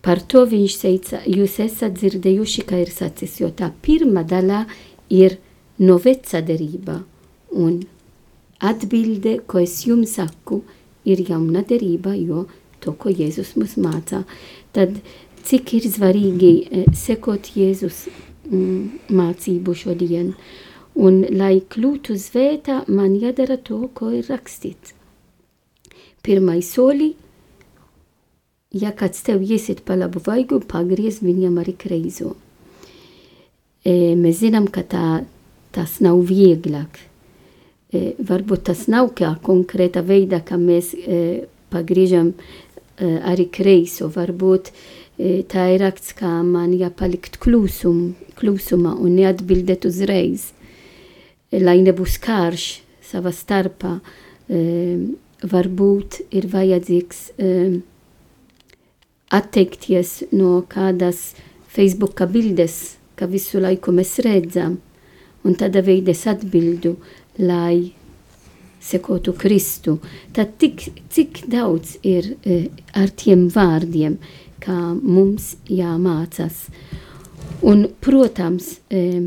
Par 0.00 0.22
to 0.24 0.46
viņš 0.48 0.74
teica, 0.80 1.20
jūs 1.28 1.58
esat 1.60 1.98
dzirdējuši, 1.98 2.64
ka 2.64 2.78
ir 2.80 2.92
sacis, 2.94 3.36
jo 3.42 3.50
tā 3.52 3.68
pirmā 3.84 4.22
daļa 4.24 4.62
ir 5.12 5.36
no 5.82 5.98
vecā 6.00 6.40
derība, 6.40 7.02
un 7.52 7.82
atbilde, 8.64 9.40
ko 9.46 9.60
es 9.60 9.82
jums 9.84 10.16
saku, 10.16 10.62
ir 11.04 11.20
jauna 11.28 11.64
derība, 11.68 12.14
jo 12.16 12.46
to, 12.80 12.94
ko 12.96 13.12
Jēzus 13.12 13.54
mums 13.58 13.76
mācā. 13.80 14.22
Tad 14.72 15.00
cik 15.44 15.74
ir 15.76 15.88
svarīgi 15.92 16.52
eh, 16.64 16.88
sekot 16.96 17.52
Jēzus 17.56 18.06
mm, 18.48 19.12
mācību 19.20 19.76
šodien. 19.76 20.32
Un, 21.00 21.22
lai 21.36 21.60
kļūtu 21.72 22.16
svētā, 22.18 22.82
man 22.88 23.14
jādara 23.20 23.56
to, 23.56 23.82
ko 23.94 24.10
ir 24.16 24.26
rakstīts. 24.32 24.96
Pirmais 26.22 26.68
soli, 26.74 27.14
ja 28.76 28.92
kāds 28.96 29.22
tev 29.26 29.42
iesit 29.42 29.84
pa 29.86 29.96
labu 29.96 30.22
vaigu, 30.26 30.60
pagriez 30.68 31.22
viņam 31.24 31.60
arī 31.62 31.76
kreizo. 31.80 32.34
E, 33.84 34.14
mēs 34.16 34.42
zinām, 34.42 34.68
ka 34.68 34.84
tā, 34.84 35.06
tas 35.72 36.00
nav 36.04 36.20
vieglāk. 36.28 37.00
E, 37.90 38.12
varbūt 38.20 38.68
tas 38.68 38.84
nav 38.92 39.14
kā 39.16 39.32
konkrēta 39.42 40.04
veidā, 40.04 40.42
ka 40.44 40.60
mēs 40.60 40.92
e, 40.94 41.46
pagriežam 41.72 42.34
Eh, 43.00 43.16
arī 43.24 43.46
kreiso. 43.48 44.10
Varbūt 44.12 44.68
eh, 44.68 45.40
tā 45.48 45.70
ir 45.72 45.80
raksts, 45.80 46.12
kā 46.18 46.28
man 46.44 46.74
jāpalikt 46.76 47.38
klusum, 47.40 48.10
klusumā 48.36 48.92
un 48.92 49.14
neatbildēt 49.16 49.86
uzreiz, 49.88 50.50
eh, 51.48 51.62
lai 51.64 51.78
nebūs 51.80 52.18
karš 52.20 52.66
savā 53.10 53.32
starpā. 53.32 54.00
Varbūt 55.40 56.20
ir 56.36 56.46
vajadzīgs 56.52 57.20
atteikties 59.30 60.10
no 60.32 60.60
kādas 60.68 61.34
Facebook 61.70 62.20
bildes, 62.32 62.98
ka 63.14 63.28
visu 63.30 63.60
laiku 63.62 63.94
mēs 63.94 64.18
redzam, 64.26 64.78
un 65.44 65.56
tādā 65.56 65.82
veidā 65.86 66.12
es 66.12 66.26
atbildu, 66.28 66.96
lai 67.38 67.92
sekotu 68.80 69.34
Kristu, 69.36 69.98
tad 70.32 70.56
tik, 70.58 70.86
cik 71.12 71.44
daudz 71.52 71.98
ir 72.02 72.34
e, 72.42 72.62
ar 72.96 73.12
tiem 73.12 73.46
vārdiem, 73.52 74.16
kā 74.60 74.78
mums 74.96 75.54
jāmācās. 75.68 76.64
Un, 77.60 77.86
protams, 78.00 78.78
e, 78.88 79.20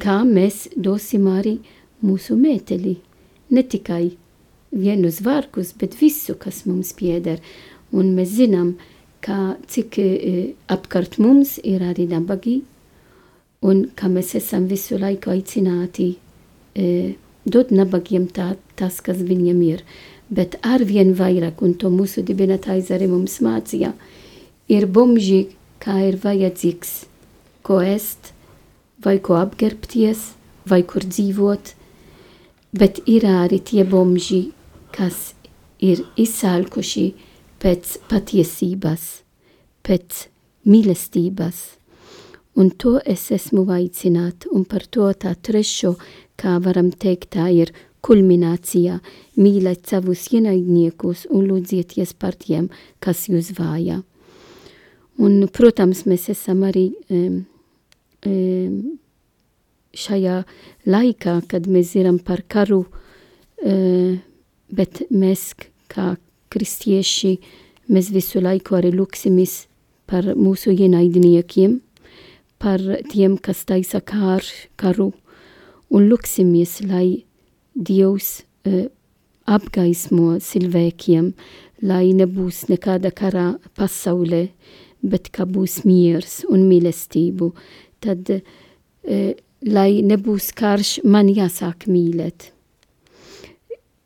kā 0.00 0.20
mēs 0.28 0.66
dosim 0.76 1.26
arī 1.32 1.56
mūsu 2.04 2.36
mēteli, 2.38 2.98
ne 3.50 3.62
tikai 3.62 4.16
vienus 4.72 5.20
vārkus, 5.24 5.72
bet 5.78 5.96
visu, 6.00 6.36
kas 6.38 6.64
mums 6.66 6.92
pieder. 6.96 7.40
Un 7.94 8.14
mēs 8.16 8.34
zinām, 8.36 8.74
ka 9.24 9.56
cik 9.70 9.98
e, 9.98 10.08
apkārt 10.70 11.18
mums 11.22 11.56
ir 11.62 11.84
arī 11.86 12.06
nabagi, 12.10 12.60
un 13.66 13.86
ka 13.96 14.10
mēs 14.12 14.34
esam 14.38 14.66
visu 14.70 14.98
laiku 15.00 15.32
aicināti 15.32 16.12
e, 16.76 17.16
dot 17.46 17.72
nabagiem 17.74 18.28
tā, 18.28 18.54
tas, 18.78 19.00
kas 19.00 19.22
viņiem 19.22 19.62
ir. 19.66 19.82
Bet 20.28 20.58
arvien 20.66 21.14
vairāk, 21.14 21.62
un 21.62 21.76
to 21.78 21.90
mūsu 21.90 22.24
dibinātājs 22.26 22.90
arī 22.94 23.06
mums 23.10 23.38
mācīja, 23.44 23.92
ir 24.68 24.86
bomži, 24.90 25.46
kā 25.82 26.00
ir 26.08 26.18
vajadzīgs, 26.22 27.04
ko 27.66 27.78
ēst, 27.82 28.32
vai 29.02 29.18
ko 29.22 29.38
apgerbties, 29.38 30.32
vai 30.66 30.82
kur 30.82 31.06
dzīvot, 31.06 31.75
bet 32.78 33.00
ir 33.08 33.26
arī 33.28 33.60
tie 33.64 33.84
bomži, 33.88 34.50
kas 34.94 35.34
ir 35.82 36.04
izsalkuši 36.16 37.06
pēc 37.62 37.96
patiesības, 38.10 39.04
pēc 39.86 40.26
mīlestības. 40.66 41.58
Un 42.56 42.70
to 42.80 42.96
es 43.04 43.28
esmu 43.34 43.66
aicināta, 43.72 44.48
un 44.52 44.64
par 44.64 44.86
to 44.88 45.10
tā 45.12 45.34
trešo 45.36 45.96
kā 46.40 46.56
varam 46.64 46.88
teikt, 46.90 47.34
tā 47.36 47.50
ir 47.52 47.72
kulminācija. 48.06 49.00
Mīliet 49.36 49.88
savus 49.90 50.26
ienaidniekus 50.32 51.26
un 51.30 51.48
lūdzieties 51.50 52.14
par 52.18 52.36
tiem, 52.40 52.70
kas 53.00 53.26
jūs 53.28 53.52
vāja. 53.58 54.02
Un, 55.20 55.46
protams, 55.52 56.04
mēs 56.08 56.28
esam 56.32 56.62
arī 56.68 56.90
um, 57.08 57.44
um, 58.28 58.98
šajā 59.96 60.42
laikā, 60.86 61.40
kad 61.50 61.66
mēs 61.70 61.94
zinām 61.96 62.20
par 62.22 62.44
karu, 62.48 62.84
uh, 62.86 64.16
bet 64.68 65.02
mēs 65.10 65.52
kā 65.92 66.14
kristieši, 66.52 67.36
mēs 67.92 68.10
visu 68.14 68.42
laiku 68.42 68.76
arī 68.78 68.92
lūksimies 68.94 69.66
par 70.06 70.28
mūsu 70.38 70.74
ienaidniekiem, 70.74 71.80
par 72.62 72.82
tiem, 73.10 73.36
kas 73.38 73.64
taisa 73.68 74.00
kār, 74.00 74.44
karu, 74.80 75.12
un 75.90 76.08
lūksimies, 76.10 76.80
lai 76.88 77.22
Dievs 77.76 78.40
uh, 78.64 78.86
apgaismo 79.46 80.38
cilvēkiem, 80.42 81.32
lai 81.86 82.12
nebūs 82.16 82.66
nekāda 82.70 83.12
kara 83.12 83.50
pasaulē, 83.76 84.46
bet 85.04 85.28
ka 85.34 85.44
būs 85.44 85.82
miers 85.84 86.40
un 86.48 86.64
mīlestību. 86.70 87.50
Tad, 88.00 88.32
uh, 88.32 89.34
lai 89.64 90.02
nebūs 90.04 90.50
karš, 90.56 91.00
man 91.04 91.30
jāsāk 91.32 91.86
mīlēt. 91.90 92.50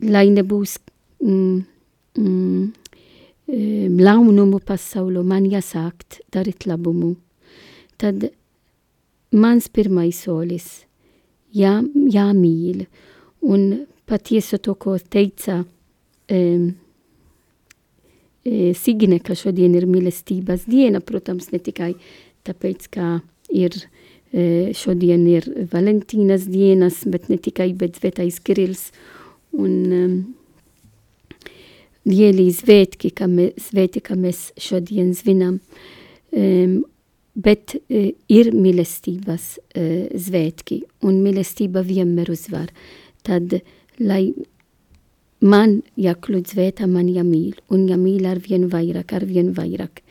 Lai 0.00 0.28
nebūs 0.32 0.76
mm, 1.20 1.56
mm, 2.18 2.68
launumu 4.00 4.60
pasaulu, 4.64 5.24
man 5.26 5.48
jāsākt 5.50 6.20
darīt 6.32 6.66
labumu. 6.70 7.16
Tad 8.00 8.30
mans 9.32 9.68
pirmais 9.68 10.22
solis 10.24 10.84
jā, 11.52 11.80
jāmīl. 11.84 12.86
Un 13.40 13.86
patiesi 14.08 14.58
to, 14.62 14.74
ko 14.74 14.96
teica 14.98 15.62
um, 15.64 16.70
Signe, 18.40 19.18
ka 19.20 19.34
šodien 19.36 19.74
ir 19.76 19.84
mīlestības 19.84 20.64
diena, 20.64 21.02
protams, 21.04 21.50
ne 21.52 21.58
tikai 21.60 21.90
tāpēc, 22.48 22.86
ka 22.88 23.08
ir 23.52 23.76
šodien 24.30 25.24
ir 25.26 25.46
Valentīnas 25.72 26.44
dienas, 26.50 27.00
bet 27.10 27.28
ne 27.30 27.38
tikai, 27.42 27.72
bet 27.74 27.98
Svētais 27.98 28.38
Kirils 28.44 28.90
un 29.58 29.72
um, 29.90 30.14
lieli 32.06 32.46
svētki, 32.54 33.10
ka 33.16 33.26
mēs, 33.30 33.70
svēti, 33.70 34.02
ka 34.04 34.16
mēs 34.18 34.50
šodien 34.60 35.12
svinam. 35.18 35.58
Um, 36.30 36.80
bet 37.34 37.74
uh, 37.74 38.10
ir 38.30 38.52
mīlestības 38.54 39.50
uh, 39.58 40.06
svētki, 40.14 40.84
un 41.06 41.20
mīlestība 41.24 41.82
vienmēr 41.86 42.30
uzvar. 42.30 42.70
Tad, 43.26 43.58
lai 44.00 44.30
man 45.40 45.80
jākļūt 46.00 46.54
svētā, 46.54 46.86
man 46.86 47.08
jāmīl, 47.10 47.58
un 47.72 47.88
jāmīl 47.88 48.28
ar 48.30 48.40
vien 48.44 48.68
vairāk, 48.72 49.16
ar 49.16 49.26
vien 49.28 49.52
vairāk. 49.56 50.04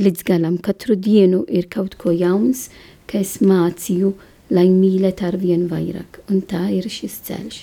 Līdz 0.00 0.24
galam 0.24 0.56
katru 0.56 0.96
dienu 0.96 1.42
ir 1.52 1.66
kaut 1.68 1.98
ko 2.00 2.14
jauns, 2.16 2.70
ka 3.10 3.20
es 3.20 3.38
mācīju, 3.44 4.12
lai 4.52 4.66
mīlēt 4.72 5.22
ar 5.24 5.38
vien 5.40 5.68
vairāk, 5.70 6.20
un 6.30 6.42
tā 6.48 6.66
ir 6.74 6.88
šis 6.92 7.20
ceļš. 7.28 7.62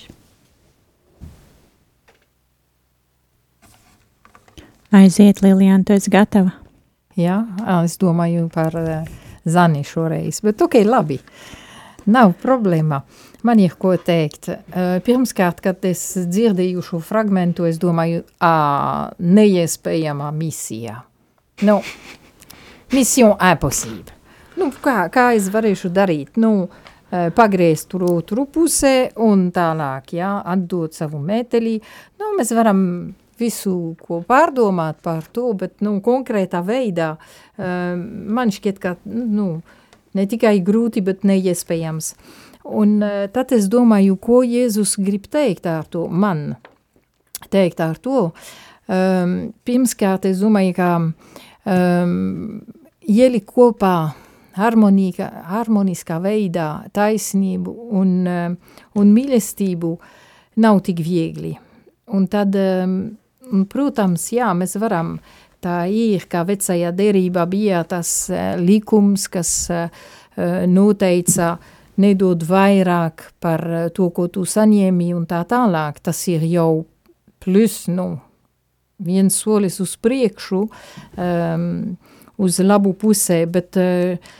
Aiziet, 4.90 5.38
Lilijāna, 5.44 5.84
tu 5.86 5.94
esi 5.94 6.10
gatava? 6.10 6.50
Jā, 7.18 7.36
es 7.84 7.94
domāju 8.00 8.48
par 8.50 8.74
uh, 8.74 9.10
Zani 9.46 9.84
šoreiz, 9.86 10.40
bet 10.42 10.62
ok, 10.62 10.80
labi. 10.86 11.20
Nav 12.10 12.32
problēma. 12.42 13.02
Man 13.46 13.60
ir 13.62 13.76
ko 13.80 13.92
teikt. 13.96 14.48
Uh, 14.50 14.98
pirmkārt, 15.04 15.62
kad 15.62 15.84
es 15.86 16.02
dzirdēju 16.26 16.82
šo 16.84 17.00
fragmentu, 17.04 17.68
es 17.70 17.78
domāju, 17.80 18.24
ā, 18.42 18.54
neiespējama 19.22 20.32
misija. 20.34 21.04
Nu, 21.62 21.78
mission 22.90 23.36
impossible. 23.38 24.19
Nu, 24.60 24.68
kā, 24.84 25.06
kā 25.08 25.30
es 25.32 25.46
varēšu 25.48 25.88
darīt? 25.96 26.34
Nu, 26.40 26.66
uh, 26.66 27.28
pagriezt 27.32 27.88
tur 27.92 28.04
otru 28.10 28.44
pusē 28.52 29.08
un 29.24 29.46
tālāk, 29.56 30.12
jā, 30.18 30.34
atdot 30.52 30.96
savu 30.96 31.20
mēteli. 31.24 31.78
Nu, 32.20 32.34
mēs 32.36 32.52
varam 32.56 32.82
visu, 33.40 33.94
ko 34.04 34.20
pārdomāt 34.28 35.00
par 35.06 35.24
to, 35.32 35.54
bet 35.56 35.78
nu, 35.80 35.96
konkrētā 36.04 36.60
veidā 36.66 37.14
uh, 37.16 37.96
man 37.96 38.52
šķiet, 38.52 38.82
ka 38.82 38.94
nu, 39.08 39.48
ne 40.12 40.28
tikai 40.28 40.58
grūti, 40.66 41.00
bet 41.08 41.24
neiespējams. 41.24 42.12
Un 42.68 42.98
uh, 43.00 43.24
tad 43.32 43.56
es 43.56 43.70
domāju, 43.72 44.20
ko 44.20 44.44
Jēzus 44.44 44.98
grib 45.00 45.30
teikt 45.32 45.72
ar 45.72 45.88
to 45.88 46.04
man, 46.12 46.50
teikt 47.48 47.80
ar 47.80 47.96
to. 47.96 48.28
Um, 48.90 49.54
pirmkārt, 49.64 50.26
es 50.28 50.42
domāju, 50.42 50.76
ka 50.76 50.94
um, 51.00 52.18
ielikt 53.08 53.48
kopā 53.54 54.10
harmonīga, 54.60 55.30
harmoniskā 55.50 56.20
veidā 56.22 56.68
taisnību 56.96 57.74
un, 58.00 58.12
uh, 58.28 58.76
un 59.00 59.14
mīlestību 59.16 59.94
nav 60.60 60.82
tik 60.86 61.02
viegli. 61.06 61.56
Un 62.10 62.26
tad 62.30 62.56
um, 62.58 63.00
Un, 63.50 63.64
protams, 63.66 64.28
jā, 64.30 64.52
mēs 64.54 64.76
varam, 64.78 65.16
tā 65.58 65.82
ir, 65.90 66.22
kā 66.30 66.44
vecajā 66.46 66.92
derībā 66.94 67.42
bija 67.50 67.82
tas 67.88 68.12
uh, 68.30 68.54
likums, 68.62 69.26
kas 69.26 69.50
noteica 70.70 71.56
nedod 72.00 72.44
vairāk 72.46 73.26
par 73.42 73.64
to, 73.92 74.08
ko 74.14 74.28
tu 74.32 74.46
saņēmi 74.48 75.10
un 75.12 75.26
tā 75.28 75.42
tālāk. 75.48 75.98
Tas 76.00 76.20
ir 76.32 76.46
jau 76.48 76.84
plus, 77.42 77.82
nu, 77.92 78.14
viens 79.04 79.34
solis 79.36 79.80
uz 79.82 79.96
priekšu, 80.00 80.62
um, 80.64 81.66
uz 82.40 82.60
labu 82.64 82.94
pusē, 82.96 83.42
bet 83.50 83.76
uh, 83.80 84.32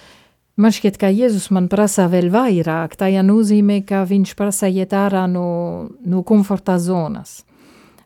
man 0.57 0.75
šķiet, 0.75 0.97
ka 1.01 1.13
Jēzus 1.13 1.51
man 1.55 1.69
prasa 1.71 2.09
vēl 2.11 2.31
vairāk. 2.33 2.97
Tajā 2.99 3.23
nozīmē, 3.27 3.83
ka 3.87 4.03
viņš 4.09 4.35
prasa 4.39 4.71
iet 4.73 4.97
ārā 4.97 5.27
no, 5.31 5.91
no 6.03 6.25
komforta 6.27 6.79
zonas 6.79 7.43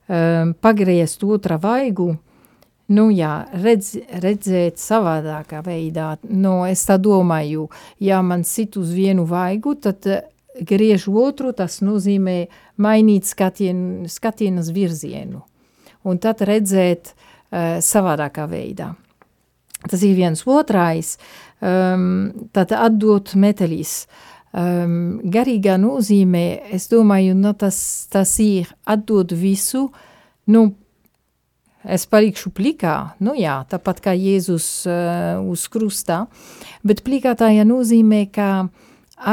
um, 0.08 0.54
pagriezt 0.60 1.24
otra 1.24 1.58
vaigu, 1.60 2.14
nu 2.94 3.08
jā, 3.14 3.32
redz, 3.62 3.94
redzēt 4.20 4.80
savādākā 4.80 5.62
veidā. 5.64 6.14
Nu, 6.28 6.62
es 6.68 6.84
tā 6.88 6.98
domāju, 7.00 7.68
ja 8.02 8.20
man 8.22 8.44
sit 8.44 8.76
uz 8.80 8.92
vienu 8.94 9.24
vaigu, 9.28 9.76
tad 9.80 10.08
uh, 10.10 10.24
griež 10.60 11.08
otru, 11.08 11.52
tas 11.56 11.80
nozīmē 11.82 12.44
mainīt 12.78 13.26
skatien, 13.26 14.04
skatienas 14.10 14.70
virzienu. 14.74 15.42
Un 16.04 16.20
tad 16.20 16.44
redzēt 16.44 17.14
uh, 17.14 17.80
savādākā 17.80 18.46
veidā. 18.50 18.92
Tas 19.84 20.00
ir 20.00 20.14
viens 20.16 20.40
otrais, 20.48 21.18
um, 21.64 22.48
tad 22.52 22.76
atdot 22.76 23.32
metelis. 23.40 24.04
Uh, 24.04 24.30
um, 24.54 25.18
garīgā 25.24 25.76
nozīmē, 25.80 26.44
es 26.74 26.88
domāju, 26.92 27.34
nu, 27.38 27.52
tas, 27.58 27.78
tas 28.12 28.36
ir 28.42 28.70
atdot 28.90 29.34
visu, 29.36 29.88
nu, 30.50 30.64
es 31.84 32.06
palikšu 32.10 32.52
plikā, 32.56 32.96
nu 33.24 33.34
jā, 33.38 33.58
tāpat 33.70 34.02
kā 34.04 34.14
Jēzus 34.16 34.68
uh, 34.88 35.42
uz 35.50 35.66
krustā, 35.72 36.24
bet 36.86 37.04
plikā 37.06 37.34
tajā 37.38 37.66
nozīmē, 37.68 38.24
ka 38.34 38.68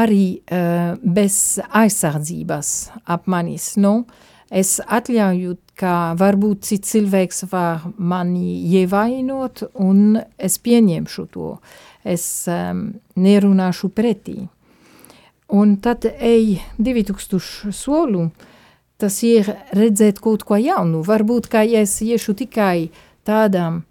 arī 0.02 0.26
uh, 0.39 0.98
bez 1.02 1.62
aizsardzības 1.67 2.76
ap 3.12 3.30
manis, 3.32 3.74
nu, 3.82 4.02
es 4.52 4.80
atļauju, 4.84 5.58
ka 5.82 6.13
varbūt 6.20 6.67
cits 6.67 6.91
cilvēks 6.94 7.48
var 7.50 7.88
mani 7.98 8.60
ievainot, 8.70 9.63
un 9.82 10.20
es 10.38 10.60
pieņemšu 10.62 11.24
to. 11.34 11.56
Es 12.04 12.48
um, 12.50 12.88
nerunāšu 13.16 13.92
pretī. 13.94 14.48
Un 15.52 15.76
tad 15.84 16.08
ej 16.08 16.62
2000 16.80 17.74
solu, 17.76 18.30
tas 19.02 19.18
ir 19.26 19.50
redzēt 19.76 20.22
kaut 20.24 20.46
ko 20.48 20.58
jaunu. 20.62 21.02
Varbūt, 21.06 21.50
ka 21.52 21.66
es 21.66 21.98
iešu 22.06 22.38
tikai 22.40 22.90
tādām 23.28 23.82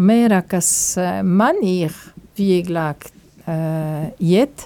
mērā, 0.00 0.40
kas 0.48 0.70
eh, 0.98 1.20
man 1.22 1.60
ir 1.66 1.92
vieglāk 2.38 3.04
uh, 3.04 4.06
iet, 4.16 4.64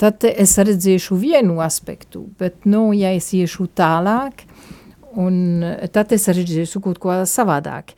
tad 0.00 0.24
es 0.26 0.56
redzēšu 0.58 1.14
vienu 1.20 1.60
aspektu, 1.62 2.24
bet, 2.40 2.64
nu, 2.66 2.88
ja 2.96 3.12
es 3.14 3.28
iešu 3.36 3.68
tālāk, 3.78 4.42
un 5.22 5.62
tad 5.94 6.12
es 6.16 6.26
redzēšu 6.32 6.82
kaut 6.82 6.98
ko 6.98 7.20
savādāk. 7.28 7.94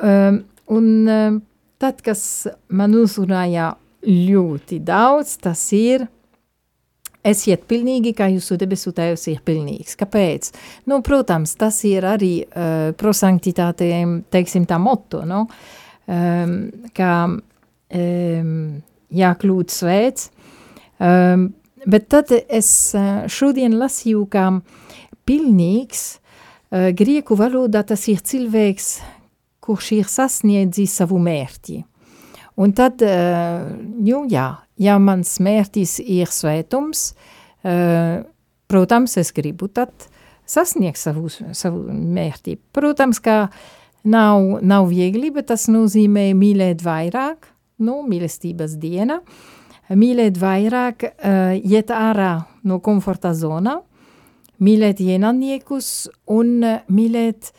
Um, 0.00 0.40
un 0.72 0.88
um, 1.04 1.40
tad, 1.82 2.00
kas 2.06 2.46
man 2.72 2.96
uzrunāja 2.96 3.74
ļoti 4.06 4.80
daudz, 4.84 5.38
tas 5.42 5.66
ir 5.76 6.08
Esiet 7.24 7.62
pilnīgi, 7.64 8.10
kā 8.12 8.26
jūsu 8.28 8.58
debesu 8.60 8.90
tēvs 8.92 9.22
ir 9.32 9.38
pilnīgs. 9.48 9.96
Kāpēc? 9.96 10.50
Nu, 10.92 10.98
protams, 11.00 11.54
tas 11.56 11.78
ir 11.88 12.04
arī 12.04 12.34
uh, 12.44 12.90
prosanktitāte, 13.00 13.88
teiksim, 14.28 14.66
tā 14.68 14.76
moto, 14.76 15.22
no? 15.24 15.46
um, 16.04 16.52
kā 16.92 17.14
um, 17.24 18.52
jākļūt 19.08 19.72
svēts. 19.72 20.28
Um, 21.00 21.48
bet 21.88 22.10
tad 22.12 22.34
es 22.34 22.68
uh, 22.92 23.24
šodien 23.24 23.78
lasīju, 23.80 24.26
ka 24.28 24.50
pilnīgs 25.24 26.04
uh, 26.18 26.90
grieku 26.92 27.40
valodā 27.40 27.86
tas 27.88 28.04
ir 28.12 28.20
cilvēks, 28.20 28.98
kurš 29.64 29.92
ir 29.96 30.12
sasniedzis 30.12 31.00
savu 31.00 31.16
mērķi. 31.24 31.80
Un 32.60 32.74
tad, 32.76 33.02
uh, 33.02 33.64
nu 33.98 34.24
jā, 34.30 34.48
ja 34.78 34.98
mans 35.02 35.36
mērķis 35.42 35.96
ir 36.04 36.30
svētums, 36.30 37.08
uh, 37.66 38.20
protams, 38.70 39.16
es 39.18 39.32
gribu 39.34 39.68
tad 39.74 39.90
sasniegt 40.46 41.00
savu, 41.00 41.26
savu 41.30 41.82
mērķi. 41.90 42.58
Protams, 42.74 43.18
ka 43.24 43.48
nav, 44.06 44.60
nav 44.62 44.86
viegli, 44.92 45.32
bet 45.34 45.50
tas 45.50 45.66
nozīmē 45.72 46.28
mīlēt 46.38 46.84
vairāk, 46.84 47.50
nu, 47.82 47.98
mīlestības 48.06 48.76
diena, 48.78 49.18
mīlēt 49.90 50.38
vairāk, 50.38 51.08
uh, 51.10 51.56
iet 51.58 51.90
ārā 51.90 52.36
no 52.62 52.78
komforta 52.84 53.34
zonā, 53.34 53.80
mīlēt 54.62 55.02
ienaidniekus 55.02 55.90
un 56.30 56.62
mīlēt 56.86 57.50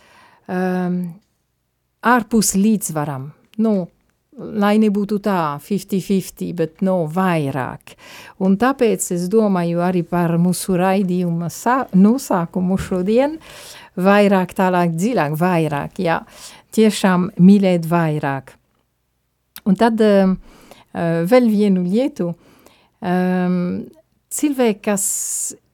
um, 0.48 1.00
ārpus 2.06 2.54
līdzvaram. 2.56 3.30
Nu, 3.62 3.76
lai 4.36 4.76
nebūtu 4.82 5.20
tā 5.24 5.56
50-50, 5.64 6.52
bet 6.58 6.84
no 6.86 7.04
vairāk. 7.12 7.96
Un 8.44 8.58
tāpēc 8.60 9.08
es 9.16 9.28
domāju 9.32 9.84
arī 9.84 10.04
par 10.08 10.36
mūsu 10.42 10.76
raidījuma 10.80 11.50
nosākumu 11.96 12.78
šodien, 12.82 13.38
vairāk, 13.96 14.56
tālāk, 14.58 14.96
dziļāk, 15.00 15.38
vairāk, 15.40 16.02
jā, 16.04 16.20
tiešām 16.76 17.30
mīlēt 17.40 17.88
vairāk. 17.88 18.56
Un 19.66 19.78
tad 19.80 20.02
uh, 20.04 20.36
vēl 21.32 21.48
vienu 21.50 21.86
lietu, 21.88 22.34
um, 23.00 23.86
cilvēki, 24.36 24.82
kas 24.84 25.06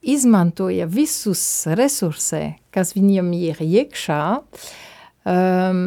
izmantoja 0.01 0.85
visus 0.89 1.41
resursus, 1.77 2.53
kas 2.73 2.93
viņiem 2.93 3.33
ir 3.37 3.59
iekšā, 3.65 4.21
um, 4.37 5.81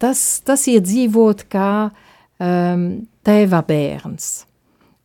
tas, 0.00 0.24
tas 0.44 0.66
iedzīvot 0.72 1.46
kā 1.52 1.68
uh, 1.86 2.00
um, 2.42 2.84
tēva 3.26 3.62
bērns. 3.66 4.28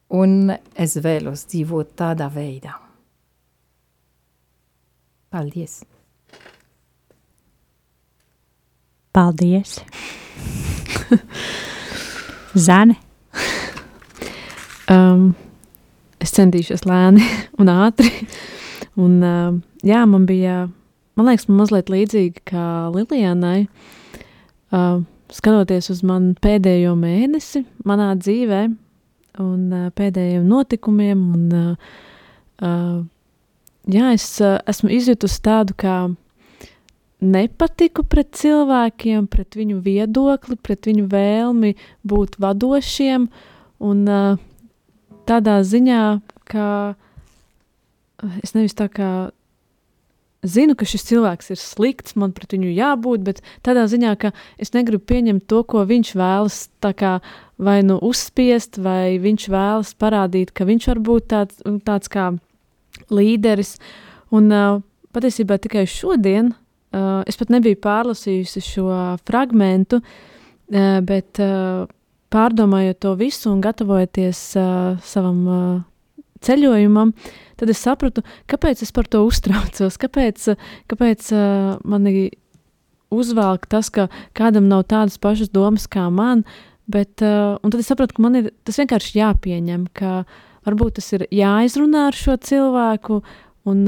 Un 0.09 0.49
es 0.73 0.95
vēlos 1.03 1.45
dzīvot 1.51 1.93
tādā 1.99 2.29
veidā. 2.33 2.73
Paldies! 5.29 5.83
Paldies! 9.13 9.77
Zane! 12.57 12.97
Um, 14.89 15.35
es 16.17 16.33
centīšos 16.33 16.87
lēni 16.89 17.21
un 17.61 17.69
ātri. 17.69 18.09
Un, 18.97 19.19
uh, 19.21 19.53
jā, 19.85 20.01
man 20.09 20.25
bija, 20.25 20.63
man 21.13 21.29
liekas, 21.29 21.45
man 21.49 21.61
mazliet 21.61 21.91
līdzīgi 21.93 22.41
kā 22.49 22.65
Lilianai. 22.95 23.67
Uh, 24.73 25.05
skatoties 25.33 25.89
uz 25.93 26.01
manu 26.05 26.35
pēdējo 26.41 26.95
mēnesi, 26.99 27.63
manā 27.87 28.11
dzīvē, 28.19 28.63
un 29.43 29.61
uh, 29.73 29.89
pēdējiem 29.95 30.47
notikumiem, 30.49 31.21
un 31.35 31.43
uh, 31.59 32.97
jā, 33.89 34.09
es 34.15 34.27
uh, 34.43 34.57
esmu 34.69 34.91
izjutusi 34.97 35.41
tādu 35.45 35.77
kā 35.79 35.99
nepatiku 37.19 38.05
pret 38.07 38.31
cilvēkiem, 38.39 39.27
pret 39.31 39.57
viņu 39.59 39.79
viedokli, 39.83 40.55
pret 40.55 40.87
viņu 40.87 41.07
vēlmi 41.11 41.73
būt 42.07 42.39
vadošiem, 42.39 43.27
un 43.83 44.05
uh, 44.07 44.39
tādā 45.29 45.59
ziņā, 45.67 46.03
ka 46.49 46.69
es 48.43 48.55
nevis 48.55 48.75
tā 48.75 48.89
kā 48.91 49.11
zinu, 50.45 50.75
ka 50.77 50.87
šis 50.87 51.03
cilvēks 51.09 51.51
ir 51.53 51.59
slikts, 51.59 52.15
man 52.19 52.31
pret 52.35 52.53
viņu 52.55 52.71
jābūt, 52.71 53.23
bet 53.25 53.41
tādā 53.65 53.85
ziņā, 53.91 54.13
ka 54.21 54.31
es 54.61 54.71
negribu 54.75 55.03
pieņemt 55.09 55.47
to, 55.51 55.63
ko 55.67 55.83
viņš 55.87 56.13
vēlas, 56.19 56.59
kā, 56.99 57.17
vai 57.59 57.79
nu 57.83 57.99
uzspiest, 58.05 58.79
vai 58.83 59.19
viņš 59.21 59.49
vēlas 59.51 59.93
parādīt, 59.99 60.53
ka 60.55 60.67
viņš 60.69 60.89
var 60.93 61.03
būt 61.09 61.29
tāds, 61.33 61.61
tāds 61.87 62.11
kā 62.11 62.31
līderis. 63.11 63.77
Un 64.35 64.51
uh, 64.53 64.81
patiesībā 65.15 65.59
tikai 65.59 65.85
šodien 65.89 66.53
uh, 66.53 67.21
es 67.27 67.39
pat 67.39 67.51
nebiju 67.51 67.79
pārlasījusi 67.83 68.63
šo 68.63 68.89
fragmentu, 69.27 69.99
uh, 69.99 70.99
bet 71.03 71.41
uh, 71.43 71.87
pārdomājot 72.29 72.99
to 73.01 73.15
visu 73.19 73.49
un 73.51 73.63
gatavojoties 73.65 74.43
uh, 74.61 74.99
savam 75.03 75.39
uh, 75.49 75.79
ceļojumam, 76.45 77.13
tad 77.59 77.71
es 77.71 77.81
sapratu, 77.83 78.23
kāpēc 78.49 78.83
es 78.85 78.93
par 78.95 79.09
to 79.11 79.23
uztraucos, 79.27 79.99
kāpēc, 80.01 80.51
kāpēc 80.91 81.31
mani 81.83 82.29
uzvelk 83.09 83.65
tas, 83.69 83.89
ka 83.89 84.07
kādam 84.37 84.69
nav 84.69 84.85
tādas 84.91 85.17
pašas 85.21 85.51
domas 85.51 85.87
kā 85.89 86.07
man, 86.13 86.45
bet 86.89 87.21
uh, 87.25 87.57
tad 87.61 87.79
es 87.81 87.89
sapratu, 87.89 88.17
ka 88.17 88.25
man 88.25 88.37
ir 88.39 88.51
tas 88.65 88.79
vienkārši 88.81 89.19
jāpieņem, 89.19 89.89
ka 89.97 90.23
varbūt 90.67 90.99
tas 90.99 91.09
ir 91.17 91.25
jāizrunā 91.33 92.07
ar 92.09 92.17
šo 92.17 92.37
cilvēku 92.41 93.21
un 93.69 93.83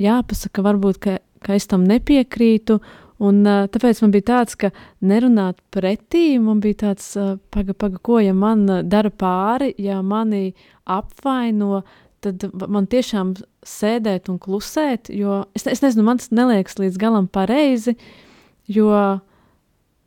jāpasaka, 0.00 0.64
varbūt, 0.64 1.00
ka, 1.02 1.18
ka 1.44 1.56
es 1.56 1.68
tam 1.70 1.84
nepiekrītu, 1.88 2.80
Un, 3.20 3.42
uh, 3.44 3.66
tāpēc 3.68 4.00
man 4.04 4.14
bija 4.14 4.28
tāds, 4.30 4.56
ka 4.56 4.70
nerunāt 5.04 5.58
pretī, 5.74 6.38
man 6.40 6.62
bija 6.64 6.86
tāds, 6.86 7.10
uh, 7.20 7.34
paga, 7.52 7.76
paga, 7.76 8.00
ko 8.00 8.20
ja 8.24 8.32
man 8.36 8.64
dara 8.88 9.10
pāri, 9.12 9.74
ja 9.76 10.00
mani 10.00 10.54
apvaino, 10.88 11.82
tad 12.24 12.46
man 12.68 12.88
tiešām 12.90 13.34
sēdēt 13.66 14.30
un 14.32 14.38
klusēt, 14.40 15.12
jo 15.12 15.42
es, 15.56 15.66
es 15.68 15.84
nezinu, 15.84 16.06
man 16.06 16.20
tas 16.20 16.32
neliekas 16.32 16.80
līdz 16.80 16.96
galam 17.00 17.28
pareizi, 17.32 17.96
jo 18.68 18.88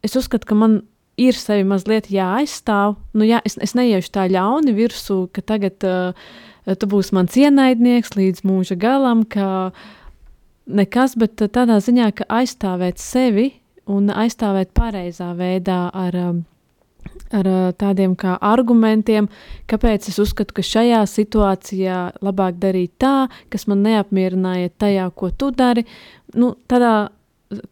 es 0.06 0.18
uzskatu, 0.18 0.50
ka 0.50 0.58
man 0.58 0.82
ir 1.20 1.38
sevi 1.38 1.66
mazliet 1.68 2.10
jāaizstāv. 2.14 2.98
Nu, 3.14 3.26
jā, 3.28 3.42
es, 3.46 3.58
es 3.62 3.76
neiešu 3.78 4.14
tā 4.14 4.28
ļauni 4.32 4.74
virsū, 4.78 5.28
ka 5.34 5.44
tagad 5.46 5.86
uh, 5.86 6.14
tu 6.66 6.90
būsi 6.90 7.16
mans 7.18 7.38
ienaidnieks 7.38 8.16
līdz 8.18 8.46
mūža 8.48 8.78
galam, 8.80 9.24
ka 9.26 9.74
nekas, 10.68 11.18
bet 11.20 11.42
tādā 11.42 11.80
ziņā, 11.84 12.10
ka 12.18 12.30
aizstāvēt 12.42 13.02
sevi 13.02 13.52
un 13.90 14.10
aizstāvēt 14.14 14.72
pareizā 14.78 15.34
veidā 15.38 15.86
ar 15.92 16.20
um, 16.20 16.44
ar 17.34 17.50
tādiem 17.80 18.14
kā 18.20 18.36
argumentiem, 18.44 19.28
kāpēc 19.70 20.08
es 20.12 20.20
uzskatu, 20.22 20.56
ka 20.58 20.66
šajā 20.66 21.02
situācijā 21.10 22.00
labāk 22.24 22.60
darīt 22.62 22.94
tā, 23.02 23.28
kas 23.54 23.68
man 23.70 23.84
neapmierināja 23.86 24.74
tajā, 24.82 25.10
ko 25.18 25.32
tu 25.32 25.50
dari. 25.56 25.86
Nu, 26.38 26.54
tādā, 26.70 27.10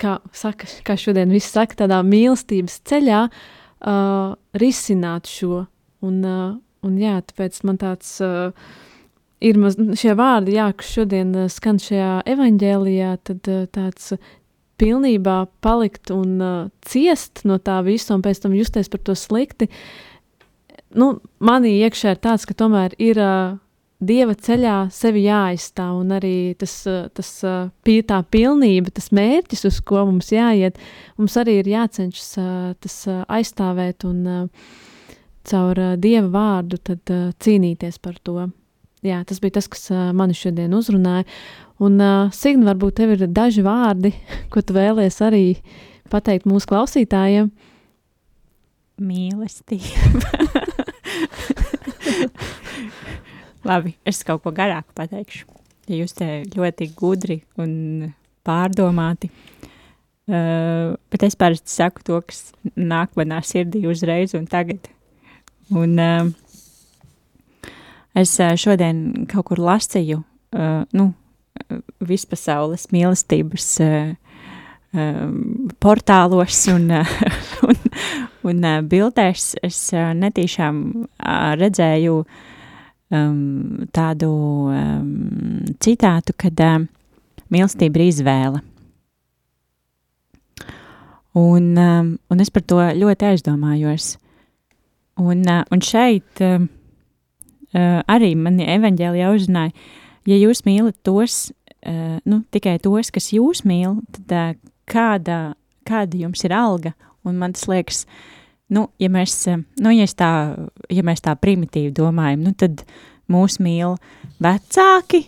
kā, 0.02 0.18
saka, 0.36 0.70
kā 0.88 0.98
šodien 1.00 1.34
viss 1.34 1.54
saka, 1.54 1.84
tādā 1.84 2.02
mīlestības 2.06 2.80
ceļā 2.90 3.24
uh, 3.28 4.34
risināt 4.62 5.30
šo. 5.32 5.66
Un, 6.02 6.22
uh, 6.26 6.48
un 6.86 6.98
jā, 7.02 7.20
tāpēc 7.30 7.62
man 7.70 7.78
tāds 7.82 8.16
uh, 8.26 8.50
ir 9.42 9.58
maz, 9.62 9.78
šie 9.98 10.14
vārdi, 10.18 10.56
jā, 10.58 10.70
kas 10.78 10.92
šodien 10.96 11.34
uh, 11.36 11.50
skan 11.52 11.80
šajā 11.82 12.22
evaņģēlijā, 12.30 13.16
tad 13.28 13.50
uh, 13.50 13.66
tāds 13.74 14.14
pilnībā 14.82 15.38
palikt 15.66 16.14
un 16.14 16.38
uh, 16.42 16.70
ciest 16.86 17.44
no 17.50 17.58
tā 17.62 17.82
visa, 17.86 18.14
un 18.16 18.24
pēc 18.26 18.44
tam 18.46 18.56
justies 18.58 18.92
par 18.92 19.04
to 19.06 19.18
slikti. 19.18 19.70
Nu, 20.98 21.16
manī 21.40 21.78
iekšā 21.86 22.16
ir 22.16 22.24
tāds, 22.24 22.46
ka 22.48 22.56
tomēr 22.58 22.98
ir 23.00 23.20
dieva 24.02 24.34
ceļā 24.36 24.76
sevi 24.92 25.24
jāaizstāv, 25.24 26.02
un 26.02 26.12
arī 26.18 26.52
tas, 26.60 26.74
tas 27.16 27.30
tā 27.40 28.18
pilnība, 28.34 28.92
tas 28.92 29.08
mērķis, 29.16 29.64
uz 29.70 29.80
ko 29.88 30.04
mums 30.10 30.34
jāiet, 30.36 30.82
mums 31.16 31.38
arī 31.40 31.62
ir 31.62 31.72
jācenšas 31.72 32.32
tas 32.84 32.98
aizstāvēt 33.24 34.04
un 34.10 34.50
caur 35.48 35.86
dieva 36.02 36.28
vārdu 36.34 36.82
tad, 36.92 37.16
cīnīties 37.40 38.02
par 38.04 38.20
to. 38.20 38.50
Jā, 39.02 39.24
tas 39.26 39.42
bija 39.42 39.58
tas, 39.58 39.68
kas 39.72 39.90
mani 40.14 40.36
šodien 40.38 40.74
uzrunāja. 40.78 41.26
Un, 41.82 41.98
uh, 41.98 42.30
Signa, 42.36 42.68
varbūt 42.70 43.00
tev 43.00 43.16
ir 43.16 43.26
daži 43.34 43.64
vārdi, 43.66 44.14
ko 44.54 44.62
tu 44.62 44.76
vēlies 44.78 45.18
arī 45.26 45.46
pateikt 46.12 46.46
mūsu 46.50 46.70
klausītājiem. 46.70 47.50
Mīlestība. 49.02 50.22
Labi, 53.68 53.96
es 54.06 54.22
kaut 54.26 54.44
ko 54.44 54.52
garāku 54.54 54.94
pateikšu. 54.98 55.46
Ja 55.90 55.96
jūs 55.98 56.14
te 56.18 56.44
ļoti 56.54 56.92
gudri 56.98 57.42
un 57.62 57.72
pārdomāti. 58.46 59.32
Uh, 60.30 60.94
bet 61.12 61.24
es 61.26 61.36
parasti 61.36 61.74
saku 61.74 62.04
to, 62.06 62.22
kas 62.22 62.54
nāk 62.78 63.10
manā 63.18 63.42
sirdī 63.46 63.88
uzreiz 63.90 64.36
un 64.38 64.46
tagad. 64.50 64.80
Un, 65.74 65.98
uh, 65.98 66.30
es 68.18 68.36
šodien 68.38 69.26
kaut 69.32 69.50
kur 69.52 69.62
lasīju, 69.62 70.22
nu, 70.98 71.12
vispasaules 72.04 72.90
mīlestības 72.92 73.68
portālos 75.82 76.66
un, 76.74 76.90
un, 77.68 77.78
un 78.52 78.66
bildēs 78.92 79.54
es 79.64 79.84
netīšām 79.96 80.82
redzēju 81.62 82.18
tādu 83.96 84.32
citātu, 85.84 86.36
kad 86.40 86.66
mīlestība 87.52 88.00
ir 88.00 88.06
izvēle. 88.08 88.62
Un, 91.40 91.72
un 91.80 92.44
es 92.44 92.52
par 92.52 92.64
to 92.68 92.84
ļoti 92.96 93.30
aizdomājos. 93.30 94.18
Un, 95.22 95.44
un 95.48 95.84
šeit 95.84 96.42
arī 97.72 98.34
mani 98.36 98.68
evaņģēlijā 98.68 99.32
uzrunāja, 99.36 99.72
ja 100.28 100.38
jūs 100.38 100.64
mīlat 100.68 100.98
tos, 101.08 101.52
uh, 101.86 102.20
nu, 102.28 102.42
tikai 102.54 102.78
tos, 102.84 103.12
kas 103.14 103.32
jūs 103.34 103.64
mīl, 103.68 104.00
tad 104.18 104.36
uh, 104.36 104.54
kāda, 104.92 105.40
kāda 105.88 106.20
jums 106.20 106.44
ir 106.48 106.56
alga? 106.56 106.94
Un 107.28 107.38
man 107.38 107.54
tas 107.54 107.68
liekas, 107.70 108.06
nu, 108.74 108.88
ja 109.02 109.12
mēs, 109.14 109.36
nu, 109.82 109.94
ja 109.94 110.08
tā, 110.18 110.32
ja 110.90 111.06
mēs 111.06 111.24
tā 111.26 111.36
primitīvi 111.38 111.94
domājam, 111.96 112.46
nu, 112.48 112.56
tad 112.58 112.84
mūs 113.32 113.60
mīl 113.62 113.98
vecāki 114.42 115.26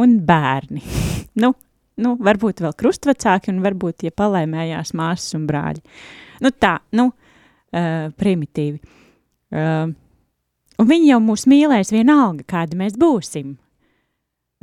un 0.00 0.18
bērni. 0.26 0.82
nu, 1.42 1.54
nu, 2.02 2.14
varbūt 2.18 2.64
vēl 2.64 2.74
krustvecāki 2.78 3.52
un 3.54 3.62
varbūt, 3.64 4.08
ja 4.08 4.14
palaimējās 4.14 4.94
māsas 4.98 5.38
un 5.38 5.46
brāļi. 5.50 5.84
Nu, 6.44 6.50
tā, 6.50 6.76
nu, 6.98 7.12
uh, 7.14 8.08
primitīvi. 8.18 8.80
Uh, 9.54 9.92
un 10.78 10.88
viņi 10.88 11.12
jau 11.12 11.20
mūs 11.22 11.46
mīlēs 11.50 11.92
vienalga, 11.94 12.46
kādi 12.48 12.78
mēs 12.78 12.98
būsim. 13.00 13.54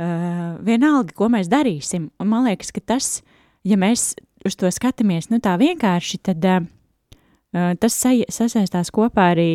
Uh, 0.01 0.57
vienalga, 0.65 1.13
ko 1.13 1.27
mēs 1.29 1.49
darīsim. 1.51 2.09
Un 2.19 2.29
man 2.31 2.47
liekas, 2.47 2.71
ka 2.73 2.81
tas, 2.93 3.19
ja 3.67 3.77
mēs 3.77 4.15
uz 4.47 4.57
to 4.57 4.69
skatāmies 4.73 5.29
nu, 5.29 5.41
tā 5.43 5.53
vienkārši, 5.61 6.21
tad 6.25 6.45
uh, 6.47 6.63
tas 7.51 7.97
sa 7.97 8.13
sasaistās 8.31 8.89
kopā 8.93 9.31
arī 9.35 9.51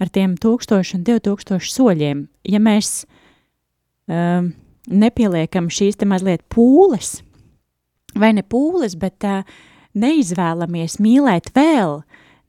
ar 0.00 0.12
tiem 0.12 0.36
tūkstošu 0.40 0.98
un 0.98 1.06
divu 1.08 1.22
tūkstošu 1.24 1.72
soļiem. 1.74 2.22
Ja 2.48 2.60
mēs 2.62 3.02
uh, 3.02 4.46
nepieliekam 4.86 5.68
šīs 5.72 5.98
te 6.00 6.08
mazliet 6.08 6.46
pūles, 6.52 7.18
vai 8.14 8.32
ne 8.36 8.44
pūles, 8.46 8.96
bet 9.00 9.26
uh, 9.26 9.42
neizvēlamies 9.98 11.00
mīlēt 11.02 11.50
vēl, 11.56 12.00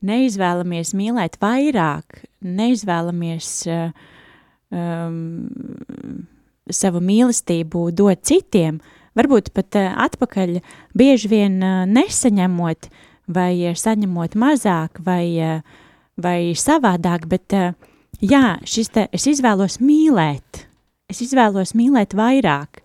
neizvēlamies 0.06 0.92
mīlēt 0.98 1.38
vairāk, 1.42 2.24
neizvēlamies 2.42 3.50
uh, 3.70 3.92
um, 4.72 6.26
savu 6.72 7.02
mīlestību 7.04 7.86
dot 7.96 8.24
citiem, 8.26 8.80
varbūt 9.18 9.52
pat 9.56 9.78
uh, 9.78 9.92
atpakaļ 10.06 10.58
bieži 10.98 11.30
vien 11.32 11.58
uh, 11.62 11.82
nesaņemot 11.88 12.90
vai 13.32 13.52
uh, 13.70 13.78
saņemot 13.78 14.36
mazāk 14.38 15.02
vai, 15.04 15.26
uh, 15.38 15.88
vai 16.20 16.52
savādāk, 16.58 17.28
bet 17.30 17.56
uh, 17.58 17.74
jā, 18.20 18.58
šis 18.64 18.92
te 18.94 19.08
es 19.14 19.28
izvēlos 19.30 19.78
mīlēt, 19.82 20.64
es 21.12 21.22
izvēlos 21.24 21.76
mīlēt 21.78 22.16
vairāk, 22.18 22.82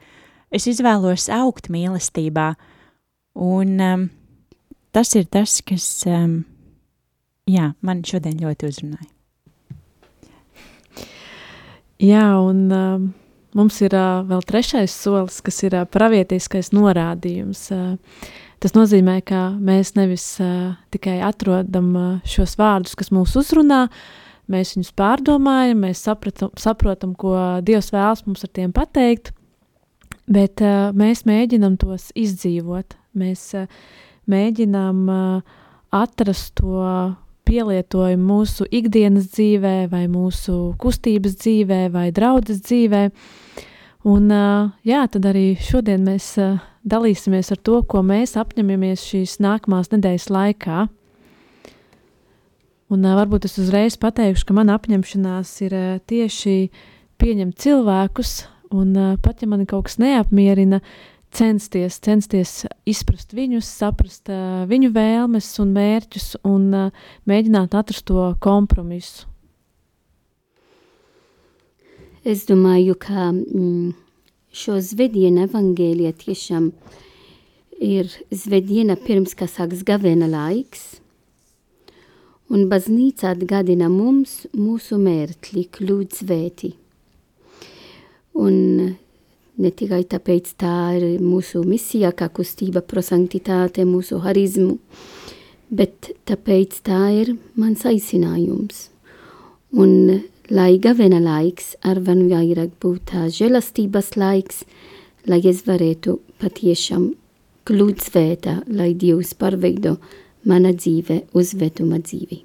es 0.51 0.67
izvēlos 0.69 1.30
augt 1.34 1.71
mīlestībā, 1.73 2.51
un 3.38 3.82
um, 3.84 4.06
tas 4.95 5.13
ir 5.15 5.27
tas, 5.32 5.60
kas, 5.65 5.88
um, 6.10 6.41
jā, 7.47 7.71
man 7.81 8.03
šodien 8.07 8.39
ļoti 8.41 8.71
uzrunāja. 8.71 9.12
Jā, 11.97 12.25
un 12.45 12.67
um, 12.69 13.07
Mums 13.57 13.79
ir 13.81 13.95
uh, 13.97 14.21
vēl 14.27 14.43
trešais 14.45 14.93
solis, 14.93 15.39
kas 15.41 15.63
ir 15.65 15.73
uh, 15.73 15.88
pravietiskais 15.89 16.69
norādījums. 16.75 17.63
Uh, 17.73 18.27
tas 18.62 18.75
nozīmē, 18.75 19.15
ka 19.25 19.47
mēs 19.55 19.95
nevis 19.95 20.25
uh, 20.43 20.75
tikai 20.93 21.15
atrodam 21.25 21.88
uh, 21.97 22.10
šos 22.27 22.53
vārdus, 22.60 22.93
kas 22.99 23.10
mūs 23.15 23.33
uzrunā, 23.39 23.88
mēs 24.51 24.75
viņus 24.75 24.93
pārdomājam, 24.99 25.81
mēs 25.88 26.03
sapratam, 26.05 26.51
saprotam, 26.60 27.15
ko 27.17 27.33
Dievs 27.65 27.89
vēlas 27.95 28.21
mums 28.27 28.45
ar 28.45 28.53
tiem 28.53 28.75
pateikt, 28.77 29.31
bet 30.29 30.62
uh, 30.62 30.91
mēs 30.93 31.25
mēģinam 31.25 31.79
tos 31.81 32.12
izdzīvot. 32.13 32.93
Mēs 33.17 33.47
uh, 33.57 33.65
mēģinām 34.29 35.01
uh, 35.10 35.57
atrast 35.97 36.60
to 36.62 36.83
pielietojumu 37.47 38.27
mūsu 38.27 38.67
ikdienas 38.69 39.31
dzīvē, 39.33 39.88
vai 39.91 40.05
mūsu 40.12 40.75
kustības 40.81 41.38
dzīvē, 41.41 41.81
vai 41.93 42.10
draudzes 42.15 42.62
dzīvē. 42.67 43.03
Un, 44.07 44.29
jā, 44.88 45.01
tad 45.12 45.25
arī 45.27 45.49
šodien 45.60 46.05
mēs 46.07 46.36
dalīsimies 46.88 47.51
ar 47.55 47.60
to, 47.63 47.81
ko 47.88 48.03
mēs 48.05 48.38
apņemamies 48.39 49.03
šīs 49.10 49.39
nākamās 49.43 49.91
nedēļas 49.91 50.29
laikā. 50.31 50.86
Un 52.93 53.03
varbūt 53.03 53.49
es 53.49 53.57
uzreiz 53.60 53.97
pateikšu, 53.99 54.45
ka 54.47 54.55
mana 54.55 54.77
apņemšanās 54.79 55.49
ir 55.65 55.75
tieši 56.07 56.55
pieņemt 57.19 57.57
cilvēkus, 57.60 58.38
un 58.71 58.93
pat 59.23 59.43
ja 59.43 59.49
mani 59.51 59.67
kaut 59.67 59.89
kas 59.89 59.97
neapmierina, 59.99 60.79
censties, 61.36 62.00
censties 62.04 62.66
izprast 62.88 63.34
viņus, 63.36 63.68
saprast 63.80 64.30
uh, 64.32 64.66
viņu 64.70 64.92
vēlmes 64.96 65.50
un 65.63 65.74
mērķus 65.76 66.38
un 66.48 66.70
uh, 66.74 67.08
mēģināt 67.30 67.76
atrast 67.78 68.08
to 68.10 68.32
kompromisu. 68.44 69.28
Es 72.28 72.44
domāju, 72.48 72.98
ka 73.00 73.30
mm, 73.32 73.94
šo 74.52 74.80
zvēdienu 74.84 75.46
evangēlija 75.46 76.12
tiešām 76.20 76.72
ir 77.80 78.10
zvēdiena 78.34 78.98
pirms, 79.00 79.36
kā 79.38 79.48
sāks 79.48 79.86
gavena 79.88 80.28
laiks, 80.28 80.98
un 82.52 82.68
baznīca 82.72 83.32
atgādina 83.36 83.88
mums 83.92 84.42
mūsu 84.56 85.00
mērķi 85.00 85.68
kļūt 85.78 86.20
zvēti. 86.20 86.74
Un 88.38 88.98
ne 89.58 89.72
tikai 89.72 90.04
tāpēc 90.10 90.54
tā 90.62 90.74
ir 90.98 91.22
mūsu 91.22 91.63
misija, 91.65 92.12
kā 92.13 92.30
kustība 92.34 92.84
prosanktitāte, 92.86 93.86
mūsu 93.88 94.22
harizmu, 94.24 94.78
bet 95.70 96.12
tāpēc 96.30 96.82
tā 96.88 97.02
ir 97.22 97.34
mans 97.60 97.86
aicinājums. 97.88 98.88
Un 99.78 100.22
lai 100.50 100.78
gavena 100.80 101.20
laiks 101.20 101.76
arvan 101.84 102.28
vairāk 102.32 102.78
būtu 102.82 103.04
tā 103.12 103.28
žēlastības 103.34 104.13
laiks, 104.15 104.63
lai 105.28 105.41
es 105.43 105.65
varētu 105.67 106.20
patiešām 106.41 107.10
kļūt 107.67 108.06
svētā, 108.08 108.62
lai 108.72 108.93
Dievs 108.96 109.34
pārveido 109.36 109.98
mana 110.48 110.72
dzīve 110.72 111.26
uz 111.36 111.52
svētuma 111.52 112.00
dzīvi. 112.00 112.43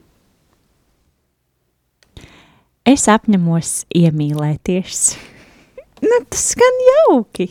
Es 2.82 3.06
apņemos 3.06 3.84
iemīlēties. 3.94 5.12
Nu, 6.02 6.18
tas 6.28 6.48
skan 6.50 6.78
jauki. 6.88 7.46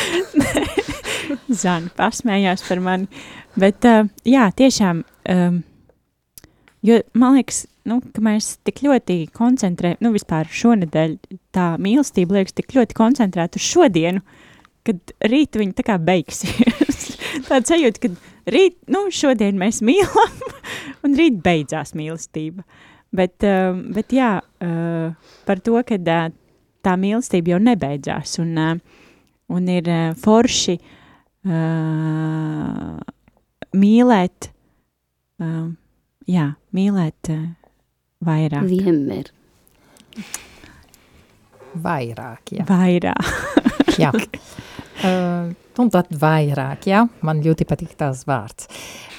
Zana 1.62 1.90
pasmējās 1.94 2.64
par 2.66 2.82
mani. 2.82 3.06
Bet, 3.58 3.86
uh, 3.86 4.08
jā, 4.26 4.48
tiešām, 4.56 5.04
um, 5.34 5.60
jo 6.86 6.98
man 7.18 7.38
liekas, 7.38 7.64
nu, 7.88 8.00
ka 8.14 8.24
mēs 8.24 8.56
tik 8.66 8.82
ļoti 8.86 9.20
koncentrējam, 9.36 10.00
nu, 10.04 10.12
vispār 10.14 10.50
šonedēļ 10.50 11.16
tā 11.54 11.68
mīlestība 11.82 12.38
liekas 12.38 12.56
tik 12.58 12.74
ļoti 12.76 12.98
koncentrēta 12.98 13.60
uz 13.60 13.66
šodienu, 13.66 14.24
kad 14.86 15.14
rīt 15.30 15.58
viņa 15.60 15.78
tā 15.78 15.86
kā 15.86 15.98
beigsies. 16.02 17.06
Tāds 17.48 17.70
sajūta, 17.70 18.02
ka 18.02 18.50
rīt, 18.50 18.78
nu, 18.90 19.06
šodien 19.14 19.58
mēs 19.60 19.82
mīlam, 19.86 20.46
un 21.06 21.18
rīt 21.18 21.38
beidzās 21.44 21.94
mīlestība. 21.98 22.66
Bet, 23.14 23.38
uh, 23.46 23.74
bet 23.94 24.14
jā, 24.14 24.36
uh, 24.42 25.34
par 25.46 25.62
to, 25.66 25.78
ka 25.86 25.98
uh, 25.98 26.30
tā 26.84 26.96
mīlestība 27.00 27.54
jau 27.54 27.60
nebeidzās, 27.62 28.38
un, 28.42 28.56
uh, 28.58 29.04
un 29.54 29.68
ir 29.70 29.90
uh, 29.90 30.10
forši 30.18 30.76
uh, 31.46 32.96
mīlēt, 33.80 34.50
uh, 35.44 35.68
jā, 36.30 36.46
mīlēt 36.76 37.32
uh, 37.34 37.46
vairāk. 38.26 38.68
Vienmēr. 38.70 39.32
Vairāk, 41.80 42.54
jā. 42.56 42.66
Vairāk. 42.68 43.24
jā. 44.00 44.10
Uh, 45.00 45.52
un 45.80 45.88
tad 45.92 46.10
vairāk, 46.20 46.88
jā, 46.90 47.06
man 47.26 47.40
ļoti 47.44 47.66
patīk 47.68 47.94
tās 48.00 48.26
vārds. 48.28 48.68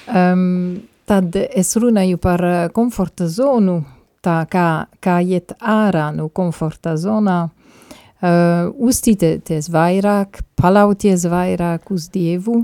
Um, 0.06 0.82
tad 1.08 1.34
es 1.42 1.72
runāju 1.80 2.20
par 2.22 2.42
komforta 2.74 3.26
zonu, 3.30 3.80
tā 4.22 4.42
kā, 4.50 4.86
kā 5.02 5.18
iet 5.22 5.54
ārā 5.58 6.10
no 6.14 6.28
komforta 6.34 6.94
zonā, 7.00 7.38
uh, 7.48 8.70
uzticēties 8.72 9.70
vairāk, 9.72 10.42
palauties 10.58 11.26
vairāk 11.30 11.90
uz 11.94 12.08
Dievu, 12.12 12.62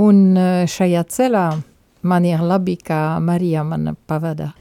un 0.00 0.22
uh, 0.36 0.64
šajā 0.70 1.04
ceļā 1.04 1.46
man 2.08 2.26
ir 2.28 2.42
labi, 2.44 2.78
kā 2.80 3.20
Marija 3.20 3.64
man 3.66 3.94
pavada, 4.08 4.52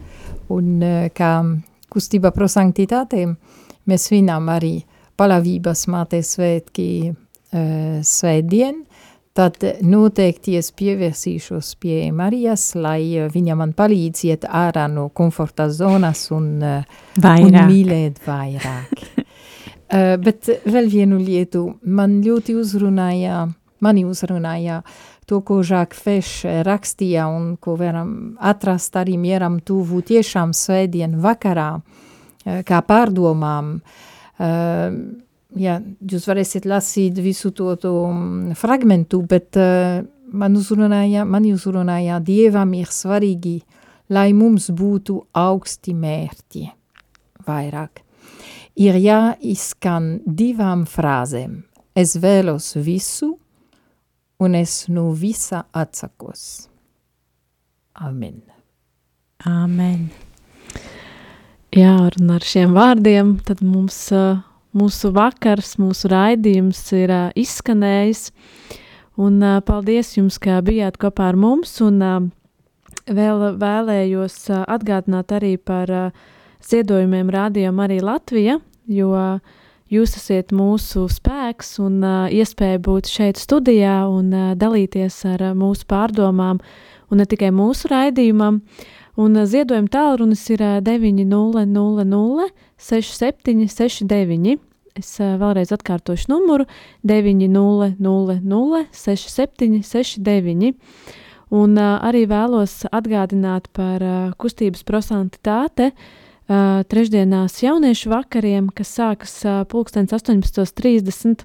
un 0.52 0.78
uh, 0.84 1.08
kā 1.16 1.34
kustība 1.90 2.34
pro 2.36 2.50
sanktitātēm 2.52 3.36
mēs 3.90 4.10
svinām 4.10 4.50
arī 4.52 4.80
palavības 5.20 5.88
mātes 5.92 6.36
svētki 6.36 6.90
uh, 7.10 8.00
svētdien, 8.06 8.84
tad 9.38 9.64
noteikti 9.86 10.56
es 10.60 10.72
pievērsīšos 10.76 11.74
pie 11.82 12.10
Marijas, 12.16 12.74
lai 12.80 13.02
eh, 13.16 13.30
viņa 13.32 13.58
man 13.60 13.76
palīdz 13.78 14.26
iet 14.30 14.48
ārā 14.48 14.88
no 14.92 15.10
komforta 15.16 15.70
zonas 15.74 16.28
un, 16.36 16.50
eh, 16.64 16.98
vairāk. 17.20 17.46
un 17.46 17.60
mīlēt 17.70 18.20
vairāk. 18.26 19.06
uh, 19.20 20.18
bet 20.26 20.50
vēl 20.66 20.90
vienu 20.92 21.22
lietu 21.22 21.66
man 21.84 22.20
ļoti 22.26 22.58
uzrunāja, 22.60 23.46
mani 23.86 24.06
uzrunāja 24.06 24.82
to, 25.30 25.42
ko 25.46 25.62
Žāk 25.64 25.94
Feš 25.94 26.34
rakstīja 26.66 27.30
un 27.30 27.54
ko 27.62 27.78
varam 27.80 28.36
atrast 28.42 28.98
arī 28.98 29.16
mieram 29.22 29.60
tuvu 29.62 30.02
tiešām 30.02 30.56
svētdien 30.58 31.20
vakarā, 31.22 31.72
uh, 31.80 32.62
kā 32.66 32.84
pārdomām. 32.86 33.80
Uh, 34.40 35.26
jā, 35.58 35.80
jūs 36.12 36.28
varēsiet 36.30 36.68
lasīt 36.70 37.18
visu 37.24 37.52
to, 37.56 37.74
to 37.82 37.94
mm, 38.10 38.56
fragmentu, 38.60 39.22
bet 39.30 39.58
uh, 39.60 40.02
man 40.32 40.58
uzrunāja, 40.60 41.26
man 41.26 41.48
uzrunāja, 41.50 42.20
Dievam 42.24 42.74
ir 42.78 42.92
svarīgi, 42.94 43.60
lai 44.14 44.30
mums 44.34 44.70
būtu 44.74 45.18
augsti 45.38 45.96
mērķi 45.98 46.66
vairāk. 47.48 48.04
Ir 48.80 48.96
jāizskan 49.02 50.20
divām 50.26 50.86
frāzēm. 50.88 51.64
Es 51.98 52.16
vēlos 52.22 52.72
visu, 52.80 53.34
un 54.40 54.56
es 54.56 54.86
no 54.88 55.10
visa 55.12 55.66
atsakos. 55.76 56.70
Amen. 58.00 58.40
Amen. 59.46 60.08
Jā, 61.76 61.92
un 62.08 62.32
ar 62.34 62.46
šiem 62.46 62.72
vārdiem 62.74 63.36
tad 63.46 63.60
mums, 63.62 63.98
uh, 64.16 64.40
mūsu 64.76 65.14
vakars, 65.16 65.78
mūsu 65.82 66.12
raidījums 66.12 66.82
ir 66.98 67.14
uh, 67.14 67.30
izskanējis. 67.40 68.30
Un 69.20 69.40
uh, 69.44 69.60
paldies 69.66 70.14
jums, 70.18 70.38
ka 70.42 70.62
bijāt 70.66 71.00
kopā 71.02 71.32
ar 71.34 71.40
mums. 71.40 71.74
Un 71.84 72.04
uh, 72.04 72.20
vēl 73.10 73.56
vēlējos 73.60 74.38
uh, 74.54 74.66
atgādināt 74.70 75.34
arī 75.36 75.56
par 75.58 75.92
uh, 75.92 76.28
ziedojumiem 76.66 77.32
rādījumam 77.34 77.86
arī 77.88 78.00
Latvija, 78.04 78.60
jo 78.88 79.10
uh, 79.16 79.40
jūs 79.90 80.16
esat 80.20 80.54
mūsu 80.56 81.08
spēks 81.12 81.78
un 81.84 82.00
uh, 82.04 82.30
iespēja 82.30 82.82
būt 82.86 83.10
šeit 83.10 83.42
studijā 83.42 84.04
un 84.12 84.32
uh, 84.34 84.54
dalīties 84.60 85.24
ar 85.34 85.50
uh, 85.50 85.58
mūsu 85.58 85.88
pārdomām 85.90 86.62
un 87.10 87.22
ne 87.22 87.26
tikai 87.30 87.52
mūsu 87.56 87.90
raidījumam. 87.92 88.62
Un 89.20 89.36
uh, 89.36 89.48
ziedojuma 89.50 89.92
tālrunis 89.92 90.46
ir 90.54 90.64
uh, 90.64 90.78
900 92.80 92.80
6769. 92.80 94.60
Es 95.00 95.12
uh, 95.22 95.36
vēlreiz 95.40 95.72
atkārtošu 95.76 96.32
numuru 96.32 96.66
900 97.08 97.94
6769. 98.96 100.74
Un 101.50 101.78
uh, 101.78 102.00
arī 102.06 102.26
vēlos 102.30 102.86
atgādināt 102.92 103.70
par 103.76 104.04
uh, 104.04 104.32
kustības 104.40 104.84
prosantitāte 104.88 105.92
trešdienās 106.90 107.60
jauniešu 107.62 108.10
vakariem, 108.10 108.72
kas 108.74 108.90
sākas 108.98 109.36
pulkstens 109.70 110.10
18.30 110.18 111.44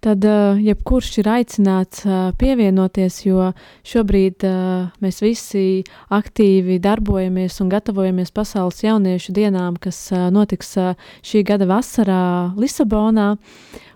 tad 0.00 0.24
uh, 0.24 0.58
jebkurš 0.60 1.18
ir 1.20 1.28
aicināts 1.30 2.04
uh, 2.06 2.30
pievienoties, 2.40 3.20
jo 3.26 3.50
šobrīd 3.86 4.46
uh, 4.48 4.88
mēs 5.04 5.20
visi 5.22 5.84
aktīvi 6.12 6.80
darbojamies 6.82 7.60
un 7.60 7.70
gatavojamies 7.72 8.32
pasaules 8.34 8.80
jauniešu 8.84 9.34
dienām, 9.36 9.76
kas 9.80 9.98
uh, 10.14 10.28
notiks 10.32 10.72
uh, 10.80 10.96
šī 11.26 11.44
gada 11.52 11.68
vasarā 11.70 12.24
Lisabonā. 12.60 13.34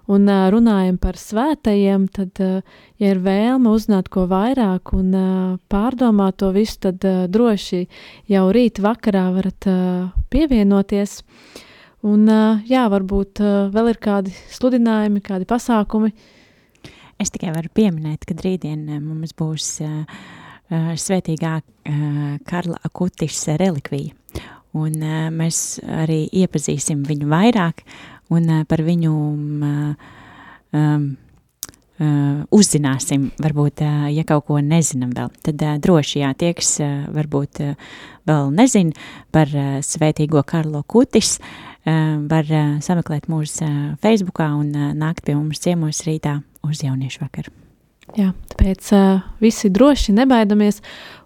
Un 0.05 0.29
uh, 0.29 0.47
runājam 0.53 0.99
par 1.01 1.17
svētajiem, 1.17 2.11
tad, 2.13 2.37
uh, 2.45 2.81
ja 3.01 3.15
ir 3.15 3.23
vēlme 3.25 3.73
uzzināt 3.73 4.11
ko 4.13 4.27
vairāk 4.29 4.93
un 4.93 5.13
uh, 5.17 5.29
pārdomāt 5.73 6.43
to 6.45 6.53
visu, 6.53 6.83
tad 6.91 7.09
uh, 7.09 7.25
droši 7.25 7.87
jau 8.29 8.49
rīt 8.53 8.85
vakarā 8.85 9.31
varat 9.33 9.71
uh, 9.73 10.11
pievienoties. 10.29 11.23
Uh, 11.25 11.64
Un, 12.05 12.29
jā, 12.69 12.83
varbūt 12.93 13.41
vēl 13.73 13.87
ir 13.95 13.99
kādi 14.03 14.33
sludinājumi, 14.53 15.23
kādi 15.25 15.47
pasākumi. 15.49 16.11
Es 17.17 17.33
tikai 17.33 17.55
varu 17.55 17.71
pieminēt, 17.73 18.27
ka 18.29 18.37
rītdien 18.37 18.83
mums 19.01 19.33
būs 19.39 19.69
uh, 19.87 20.03
svētīgā 21.01 21.55
uh, 21.63 22.21
Karla 22.45 22.77
Akutis 22.85 23.47
relikvija. 23.57 24.13
Un 24.77 24.99
uh, 25.01 25.31
mēs 25.33 25.79
arī 25.81 26.27
iepazīsim 26.43 27.07
viņu 27.09 27.31
vairāk 27.31 27.85
un 28.35 28.51
uh, 28.51 28.65
par 28.69 28.85
viņu 28.85 29.19
uh, 29.73 30.17
um, 30.77 31.13
Uh, 31.95 32.41
uzzināsim, 32.51 33.29
varbūt, 33.39 33.85
uh, 33.87 34.09
ja 34.11 34.25
kaut 34.27 34.49
ko 34.49 34.57
nezinām 34.59 35.13
vēl, 35.15 35.29
tad 35.47 35.61
uh, 35.63 35.77
droši 35.79 36.25
jā, 36.25 36.33
tie, 36.35 36.49
kas 36.59 36.73
varbūt 36.83 37.61
vēl 38.27 38.51
nezin 38.51 38.91
par 39.31 39.47
svētīgo 39.87 40.43
Karlo 40.43 40.81
Kutis, 40.91 41.37
uh, 41.39 41.74
Eh, 41.74 41.74
var 41.85 42.49
eh, 42.49 42.79
sameklēt 42.81 43.29
mūsu 43.29 43.65
eh, 43.67 43.75
Facebookā 44.01 44.49
un 44.57 44.73
nākt 44.97 45.25
pie 45.27 45.35
mums 45.37 45.61
ciemos 45.61 46.03
rītā 46.07 46.39
uz 46.65 46.81
jauniešu 46.85 47.21
vakaru. 47.25 47.53
Jā, 48.15 48.31
tāpēc 48.53 48.91
visi 49.41 49.71
droši 49.73 50.13
nebaidamies, 50.15 50.83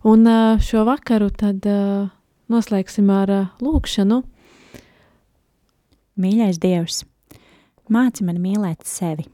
un 0.06 0.22
šo 0.62 0.84
vakaru 0.86 1.26
tad 1.34 1.66
noslēgsim 2.48 3.10
ar 3.10 3.32
lūkšanu. 3.58 4.20
Mīļais 6.22 6.60
Dievs, 6.62 7.02
māci 7.90 8.24
man 8.24 8.38
mīlēt 8.42 8.86
sevi. 8.86 9.26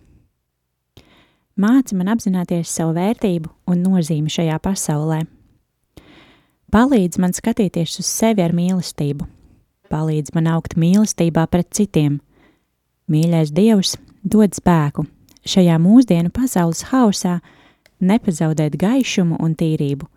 Māci 1.60 2.00
man 2.00 2.10
apzināties 2.16 2.72
savu 2.72 2.96
vērtību 2.96 3.52
un 3.70 3.84
nozīmi 3.84 4.32
šajā 4.32 4.56
pasaulē. 4.64 5.20
Palīdz 6.74 7.20
man 7.22 7.36
skatīties 7.36 8.00
uz 8.00 8.08
sevi 8.08 8.42
ar 8.42 8.56
mīlestību 8.56 9.28
palīdz 9.94 10.34
man 10.34 10.50
augt 10.50 10.74
mīlestībā 10.80 11.46
pret 11.50 11.70
citiem. 11.76 12.18
Mīļais 13.10 13.54
Dievs, 13.54 13.94
dod 14.26 14.56
spēku 14.56 15.06
šajā 15.48 15.76
mūsdienu 15.80 16.32
pasaules 16.34 16.86
hausā, 16.90 17.38
nepazaudēt 18.04 18.78
gaišumu 18.80 19.38
un 19.42 19.54
tīrību. 19.58 20.08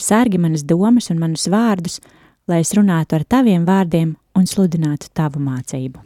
Sārgi 0.00 0.40
manas 0.40 0.64
domas 0.66 1.10
un 1.12 1.20
manus 1.20 1.46
vārdus, 1.52 2.00
lai 2.48 2.62
es 2.64 2.72
runātu 2.76 3.18
ar 3.18 3.26
taviem 3.28 3.66
vārdiem 3.68 4.16
un 4.38 4.48
sludinātu 4.48 5.12
tavu 5.14 5.42
mācību. 5.44 6.00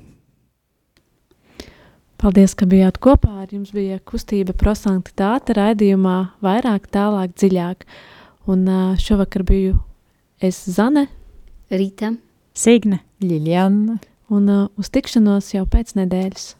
Paldies, 2.16 2.54
ka 2.56 2.66
bijāt 2.68 2.98
kopā. 3.02 3.42
Ar 3.44 3.50
jums 3.52 3.74
bija 3.76 3.98
kustība 4.08 4.54
prosanktitāte 4.56 5.54
raidījumā 5.56 6.16
vairāk, 6.44 6.88
tālāk, 6.92 7.36
dziļāk. 7.36 7.84
Un 8.48 8.64
šovakar 9.02 9.44
biju 9.46 9.76
es 10.40 10.62
Zane. 10.64 11.06
Rīta. 11.70 12.14
Signe, 12.56 13.02
Liljana 13.20 13.98
un 14.32 14.48
uh, 14.48 14.68
uz 14.80 14.88
tikšanos 14.88 15.52
jau 15.52 15.66
pēc 15.68 15.92
nedēļas. 15.98 16.54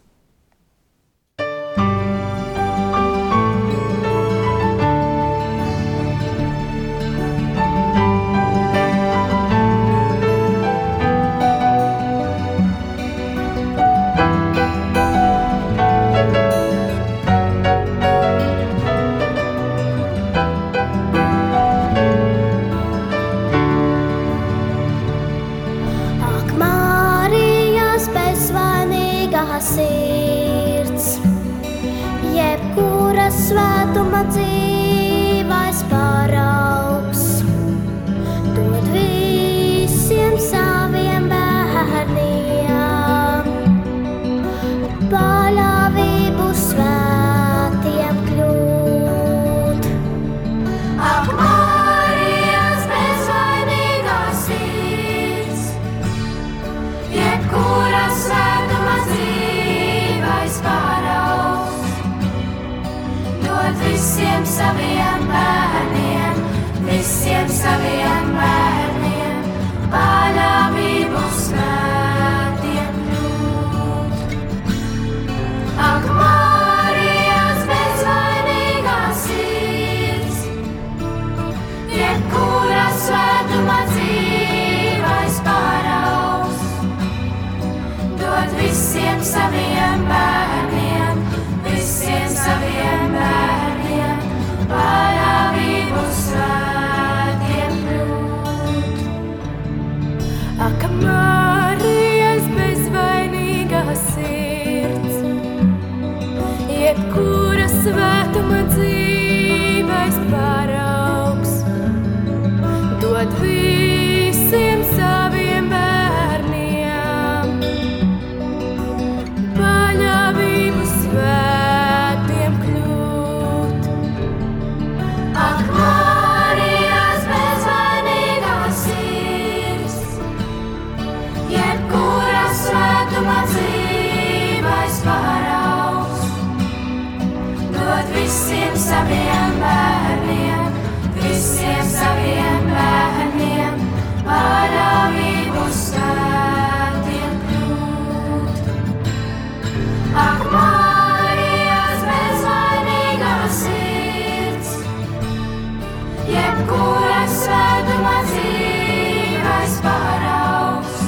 jebkuras 156.31 157.37
svētuma 157.45 158.17
dzīves 158.31 159.77
paraugs. 159.85 160.99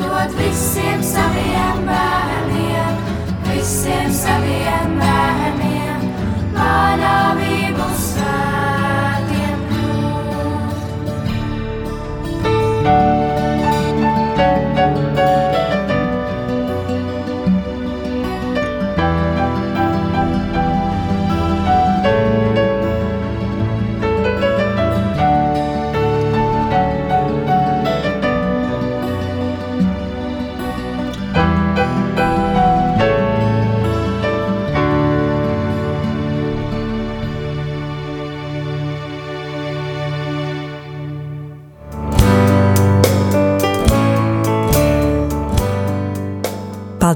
Dod 0.00 0.34
visiem 0.40 1.06
saviem 1.12 1.86
bērniem, 1.90 3.06
visiem 3.52 4.12
saviem 4.22 4.98
bērniem. 4.98 5.09